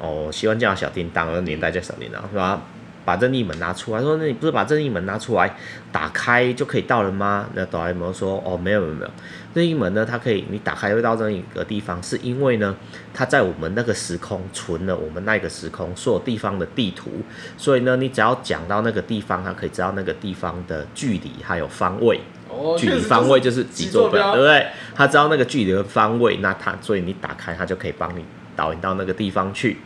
[0.00, 2.62] 哦，喜欢叫小叮当，那年代叫小叮当是吧？
[3.06, 5.56] 把任意门拿出来，说那你不是把任意门拿出来
[5.92, 7.46] 打开就可以到了吗？
[7.54, 9.10] 那哆啦 A 梦说哦，没有没有没有，
[9.54, 12.76] 任意门呢，它可以你打开会到任意一个地方，是因为呢，
[13.14, 17.08] 它在我们那个时空存了我们那个时空所有地方的地图，
[17.56, 22.20] 所以呢，你只要讲到那个地方，它可以知道那个地方的距离还有方位。
[22.48, 24.66] 哦，距离方位就是几座标，对不对？
[24.94, 29.76] 它知道那个距离的方位，那它所以你打开它就可以帮你导引到那个地方去。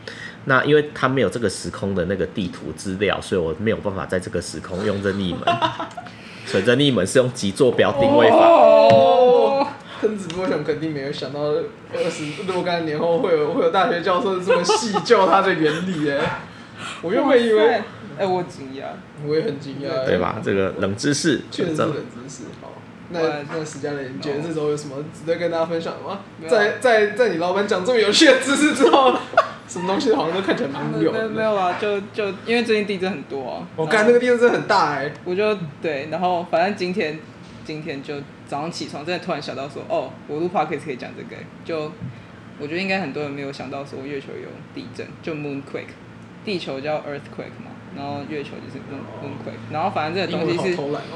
[0.45, 5.41] 那因为它没有这个时空的那个地图资料，所以我没有办法在这个时空用任意门。
[6.45, 8.35] 所以任意门是用极坐标定位法。
[8.35, 9.67] 哦，
[10.01, 16.41] 跟子波想肯定没有想到二十若干年后会有会有大学教授这么细究它的原理哎。
[17.03, 17.83] 我原本以为，哎、
[18.17, 18.85] 欸，我惊讶，
[19.25, 20.41] 我也很惊讶，对吧？
[20.43, 22.43] 这个冷知识，确实是冷知识。
[22.59, 22.73] 好，
[23.09, 23.19] 那
[23.53, 26.21] 那时间你觉得这时候有什么值得跟大家分享的吗？
[26.49, 29.15] 在在在你老板讲这么有趣的知识之后。
[29.71, 31.29] 什么东西好像都看起来蛮无聊的。
[31.29, 33.65] 没有啊，就就因为最近地震很多啊。
[33.77, 35.13] 我看那个地震真的很大哎、欸。
[35.23, 37.17] 我就对，然后反正今天
[37.63, 38.15] 今天就
[38.45, 41.41] 早上起床，真的突然想到说，哦，我录 podcast 可以讲这个。
[41.63, 41.89] 就
[42.59, 45.95] 我觉得应该很多人没有想到说月球有地震，就 moonquake，
[46.43, 51.15] 地球叫 earthquake 嘛，然后月球就是 moon moonquake，然后反正这个东西是，偷懒哦、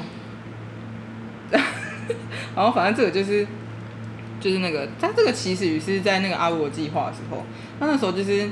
[2.56, 3.46] 然后反正这个就是。
[4.38, 7.42] 就是那个，它这个起始于是在那个阿波罗计划的时候，
[7.78, 8.48] 他那时候就是，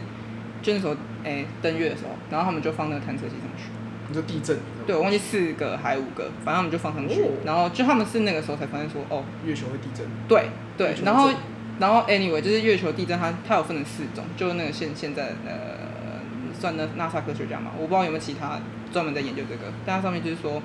[0.63, 0.93] 就那时候，
[1.25, 3.71] 哎、欸，登月的时候，然后他们就放那个探测器上去。
[4.09, 4.59] 你说地震？
[4.87, 10.07] 对，我忘记四个还五个，反正他们就放上去，哦、然后就他们是那个时候才发现说，哦，月球会地震。
[10.29, 11.31] 对对，然后
[11.79, 16.21] 然后 anyway 就是月球地震它，它它有分成四种，就是那个现现在呃，
[16.59, 18.61] 算那 NASA 科学家嘛，我不知道有没有其他
[18.93, 20.63] 专门在研究这个，但它上面就是说，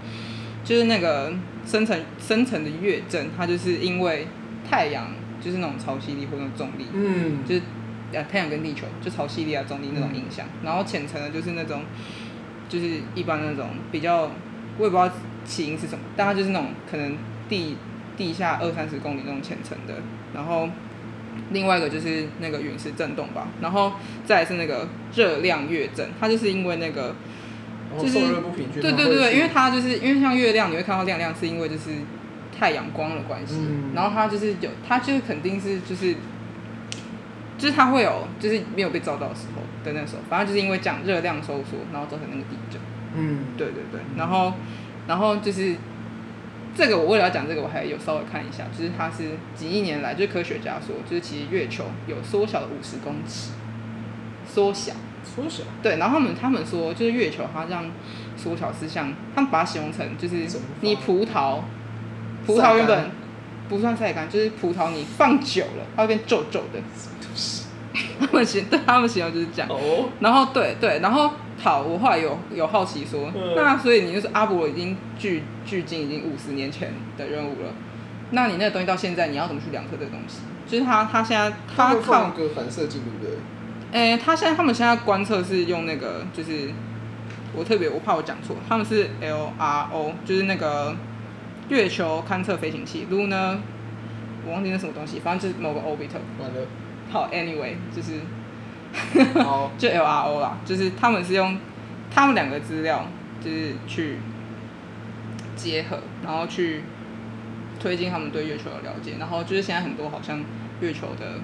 [0.66, 1.34] 就是那个
[1.66, 4.28] 深层深层的月震，它就是因为。
[4.70, 5.08] 太阳
[5.42, 7.62] 就是那种潮汐力或那种重力，嗯，就是
[8.14, 11.84] 呃太阳跟地球就潮汐力啊重力那种影响，嗯、然后浅层的就是那种，
[12.68, 14.32] 就是一般那种比较，
[14.78, 15.10] 我也不知道
[15.46, 17.78] 起因是什么，但它就是那种可能地
[18.18, 19.96] 地下二三十公里那种浅层的，
[20.34, 20.70] 然后
[21.52, 23.94] 另外一个就是那个陨石震动吧，然后
[24.26, 27.16] 再来是那个热量月震，它就是因为那个
[28.00, 28.20] 就是
[28.82, 31.92] 对对对对，因为它就是因为像月亮你会看到亮亮，是因为就是。
[32.52, 36.14] 太阳光的关系，嗯、然后它就是有，它就是肯定是就是，
[37.60, 42.82] 就是它会有，就是没有被照到的时候的那时候，反正就是因为这样热量收缩，然后造成那个地震。
[43.16, 44.54] 嗯，对对对，然后
[45.08, 45.76] 然后就是
[46.74, 53.52] 这个我为了要讲这个，我还有稍微看一下，就是它是几亿年来，就是科学家说，就是其实月球有缩小了五十公尺，
[54.48, 54.94] 缩小，
[55.24, 57.86] 缩小，对，然后他们他们说，就是月球它这样
[58.38, 60.48] 缩小是像，他们把它形容成就是
[60.82, 61.60] 你葡萄。
[62.46, 63.12] 葡萄原本
[63.70, 66.80] 不算晒干，就是葡萄你放久了，它会变皱皱的。
[68.20, 69.70] 他们形对他们形容就是这样。
[69.70, 70.10] 哦。
[70.20, 77.74] 然后对对，然后好，我后来有有好奇说，嗯、那所以你就是阿波罗已经距距今已经五十年前的任务了，
[78.32, 80.40] 那你那个东西到现在你要怎么去量测这个东西？
[80.68, 83.38] 就是他他现在他靠个反射镜对不对？
[83.92, 86.70] 哎，他现在他们现在观测是用那个就是
[87.56, 90.96] 我特别我怕我讲错，他们是 LRO，就是那个。
[91.70, 93.58] 月球勘测飞行器，Lunar，
[94.46, 96.20] 我忘记那什么东西，反正就是某个 orbiter。
[96.40, 96.68] 完了。
[97.10, 98.20] 好，anyway，就是，
[99.44, 101.58] 好， 就 LRO 啦，就是他们是用
[102.12, 103.06] 他们两个资料，
[103.44, 104.18] 就是去
[105.56, 106.84] 结合，然后去
[107.80, 110.44] 推进他们对月球的了解，然后就是现在很多好像
[110.82, 111.40] 月球的。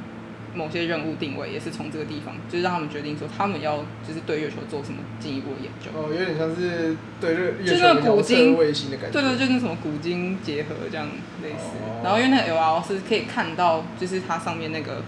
[0.56, 3.78] 某些任务定位也是从这个地方，就是让他们决定说他们要
[4.08, 5.92] 就是对月球做什么进一步的研究。
[5.94, 9.22] 哦，有点像是对月球的卫星的感觉。
[9.22, 11.08] 对对，就是什么古今结合这样
[11.44, 11.78] 类似。
[11.86, 15.04] 哦、然后因为那个 LRO 是可以看到，就是它上面那个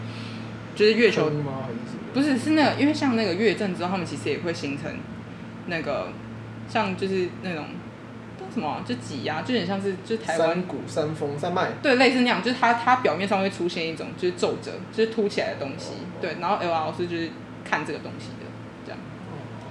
[0.76, 1.38] 就是月球是？
[2.14, 4.92] 不是，是那个，因为像那个月震之后，他们其实也会形成
[5.68, 6.10] 那个
[6.68, 7.66] 像就是那种。
[8.54, 8.84] 什么、啊？
[8.86, 16.38] 就挤压，就有点像是，就台湾山谷、山峰、山脉，对，类似那样，就是它它表面上会出现一种就是皱褶，就是凸起来的东西，哦、对。
[16.40, 17.30] 然后 LRO 是就是
[17.64, 18.46] 看这个东西的，
[18.86, 19.00] 这样。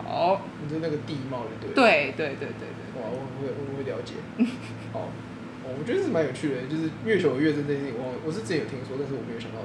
[0.05, 1.75] 哦、好，你就那个地貌的对。
[1.75, 3.03] 对对对对对。
[3.03, 4.15] 哇，我会我会了解。
[4.93, 5.01] 好，
[5.65, 9.59] 哦，我觉得是蛮有趣的，就是月球月震这件事情，我我是之前有听说，但是我没有想到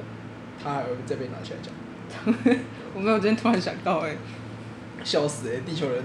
[0.62, 1.72] 它还会再被拿起来讲。
[2.96, 4.18] 我没有，今天突然想到、欸，哎，
[5.04, 6.04] 笑死哎、欸，地球人。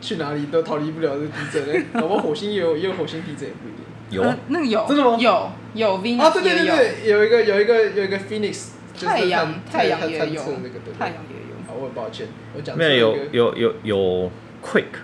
[0.00, 3.84] 去哪里都逃离不了这个地震哎， 搞不好火星也有也有火星地震也不一定。
[4.10, 5.18] 有、呃，那个有真的吗？
[5.20, 8.68] 有有 Venus 啊，对对对对，有一个有一个有一个 Phoenix，
[8.98, 11.56] 太阳太阳也有，那个对太阳也有。
[11.66, 12.26] 好，我很抱歉，
[12.56, 14.30] 我讲没有有有有有
[14.64, 15.02] Quake，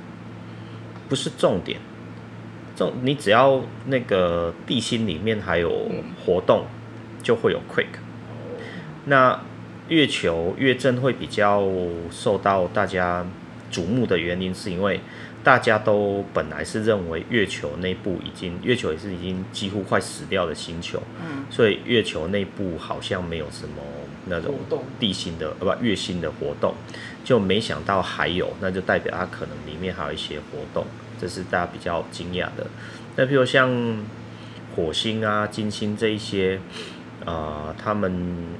[1.08, 1.78] 不是重点，
[2.74, 5.70] 重你只要那个地心里面还有
[6.24, 6.64] 活动，
[7.22, 7.98] 就会有 Quake。
[9.04, 9.38] 那
[9.88, 11.62] 月球月震会比较
[12.10, 13.26] 受到大家。
[13.74, 15.00] 瞩目的原因，是因为
[15.42, 23.82] 大家都本来是认为月球内部已经，月球也是已经几乎快死掉的星球，嗯，所以月球内部好像没有什么
[24.26, 24.54] 那种
[25.00, 26.72] 地心的呃不月心的活动，
[27.24, 30.86] 就没想到还有，那就代表它可能里面还有一些活动，
[31.20, 32.66] 这是大家比较惊讶的。
[33.16, 33.68] 那比如像
[34.76, 36.60] 火星啊、金星这一些，
[37.26, 38.54] 呃，他们。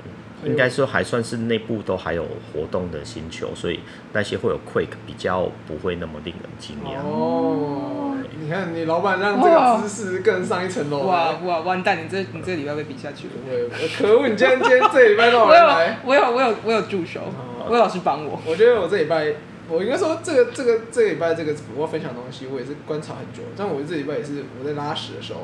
[0.44, 3.80] 应该说还算是内部都还有活动的星球，所以
[4.12, 6.98] 那些会有 quake 比较不会那么令人惊讶。
[7.04, 11.00] 哦，你看你老板让这个知识更上一层楼。
[11.00, 12.04] 哇哇完蛋！
[12.04, 13.32] 你这你这礼拜被比下去了。
[13.46, 14.28] 我可恶！
[14.28, 15.98] 你今天今天这礼拜让我来。
[16.04, 17.20] 我有我有我有助手，
[17.68, 18.38] 我有老师帮我。
[18.46, 19.34] 我觉得我这礼拜，
[19.68, 23.42] 我应该说这个这个这个礼拜这个我要分享的东西，我也是观察很久。
[23.56, 25.40] 但我这礼拜也是我在拉屎的时候，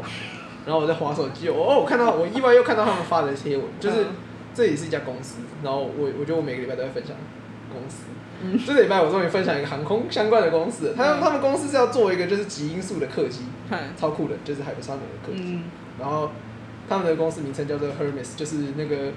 [0.67, 4.07] 然后我在滑手机，哦，我看到我意外又看到他们发的贴文，就是。
[4.61, 7.17] 这也是一家公司，然后我我觉得我每个礼拜都在分享
[7.73, 8.05] 公司。
[8.43, 13.41] 嗯，这个礼拜我终于分享一个航空相关的公司，他他们公司是要做一个就是极音速的客机，
[13.71, 15.55] 嗯，超酷的，就是海普沙姆的客机。
[15.55, 15.65] 嗯，
[15.99, 16.31] 然后
[16.91, 19.13] 他们的公司名称叫做 Hermes，就是那个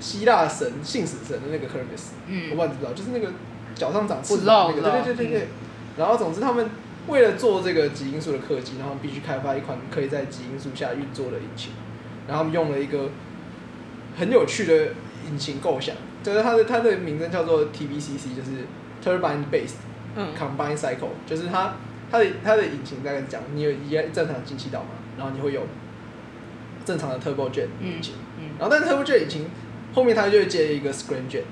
[0.00, 2.10] 希腊神信使神的那个 Hermes。
[2.26, 3.32] 嗯，我不知道你知不知道，就是那个
[3.76, 5.48] 脚上长翅膀那个，对对对对对。
[5.96, 6.68] 然后总之他们
[7.06, 11.72] 为了做这个极音速的客机，然后必须开发一款可以在极音速下运作的引擎，
[12.26, 13.10] 然后他们用了一个。
[14.18, 14.88] 很有趣的
[15.30, 18.66] 引擎构想，就是它的它的名称叫做 TBCC，就是
[19.04, 19.76] Turbine Based
[20.36, 21.76] Combined Cycle，就是它
[22.10, 25.62] 它的它的引擎大概是讲，你有一个正常的进气道嘛，然后你会有
[26.84, 28.40] 正常的 Turbojet 引擎，嗯。
[28.40, 29.46] 嗯、然后但是 Turbojet 引擎
[29.94, 31.42] 后面它就会接一个 Scramjet，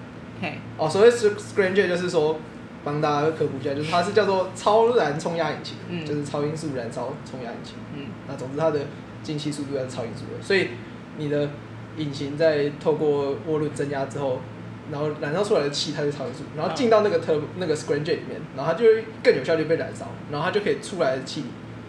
[0.41, 2.41] 嘿哦，所谓 Scramjet 就是说
[2.83, 8.81] 帮大家科普一下，就是它是叫做超燃冲压引擎，嗯、就是超音速燃烧冲压引擎，嗯，那总之它的
[9.23, 10.71] 进气速度要超音速的，所以
[11.19, 11.51] 你的。
[11.97, 14.41] 引擎在透过涡轮增压之后，
[14.91, 21.45] 然后燃烧出来的气它就超音速，然后进到那个特那个 scramjet 里面，然后它就会更有效率被燃烧，然后它就可以出来的气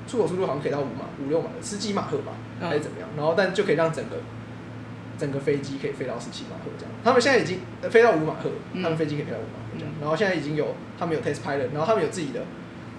[0.08, 3.10] 出口速度好像可以到五马五六马十几马赫吧，还是怎么样？
[3.18, 4.18] 然后但就可以让整个
[5.18, 6.92] 整个飞机可以飞到十七马赫这样。
[7.04, 9.94] 他们现在已经飞到五马赫，他们飞机可以飞到五马赫这样。
[10.00, 12.42] 然后现在已经有他们有 test pilot，然后他们有自己的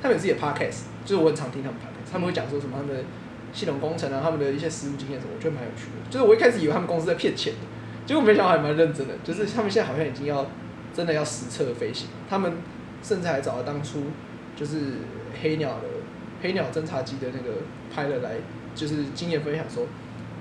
[0.03, 3.03] 他们有自己的 podcast，就是我很常听他们 podcast，他们会讲说什么他们的。
[3.53, 6.11] 系统工程啊，他们的一些实务经验什么，我觉得蛮有趣的。
[6.11, 7.61] 就是我一开始以为他们公司在骗钱的，
[8.07, 9.15] 结果没想到还蛮认真的。
[9.25, 10.47] 就是他们现在好像已经要
[10.95, 12.53] 真的要实测飞行，他们
[13.03, 14.05] 甚至还找了当初
[14.55, 14.77] 就是
[15.43, 15.85] 黑鸟的
[16.43, 17.59] 黑鸟侦察机的那个
[17.95, 18.33] pilot 来，
[18.75, 19.87] 就是经验分享说，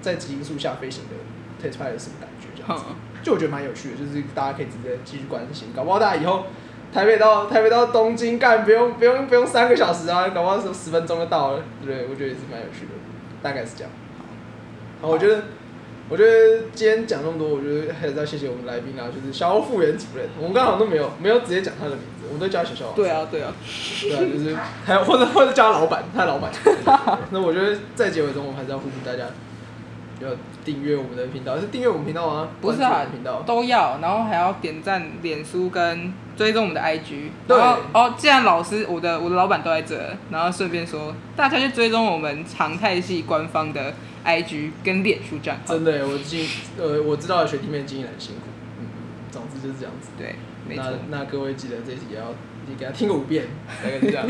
[0.01, 1.15] 在极音速下飞行的
[1.61, 2.85] test pilot 是什么感觉这样子。
[3.23, 6.45] 就我觉得蛮有趣的，就是大家可以直接继续关心，搞不好大家以后。
[6.93, 12.07] 台北到台北到东京干不用不用不用三个小时啊，搞不好是十分钟就到了，对不对？
[12.09, 12.91] 我觉得也是蛮有趣的，
[13.41, 13.91] 大概是这样。
[15.01, 15.43] 好，我觉得
[16.09, 22.91] 我觉得今天讲那么多，我觉得还是要谢谢我们来宾啊，就是小欧副原主任，我们刚好都没有没有直接讲他的名字，我们都叫他小肖。
[22.95, 23.53] 对啊对啊，
[24.01, 26.51] 对啊，就是还有 或者或者叫他老板，他老板。
[27.31, 29.25] 那我觉得在结尾中，我们还是要呼吁大家。
[30.19, 30.29] 要
[30.67, 32.49] 订阅我们的频道，是订阅我们频道吗？
[32.59, 37.29] 不是啊，频道都要，然后还要点赞、脸书跟追踪我们的 IG。
[37.47, 37.57] 对。
[37.57, 39.97] 然后哦，既然老师，我的我的老板都在这，
[40.29, 43.93] 然后顺便说，大家去追踪我们常态系官方的
[44.25, 45.73] IG 跟脸书账号。
[45.73, 46.45] 真的，我经
[46.77, 48.41] 呃我知道学弟妹经营很辛苦，
[48.81, 48.87] 嗯，
[49.31, 50.09] 总之就是这样子。
[50.17, 50.35] 对，
[50.67, 50.83] 没错。
[51.09, 52.25] 那那各位记得这一集也要
[52.67, 53.45] 你给他听个五遍，
[53.81, 54.27] 大概是这样。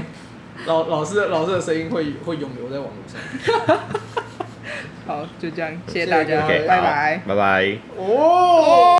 [0.68, 3.80] 老老师的老师的声音会会永留在网络上。
[5.06, 7.78] 好，就这样，谢谢大家，拜拜，拜拜。
[7.98, 8.98] 哦。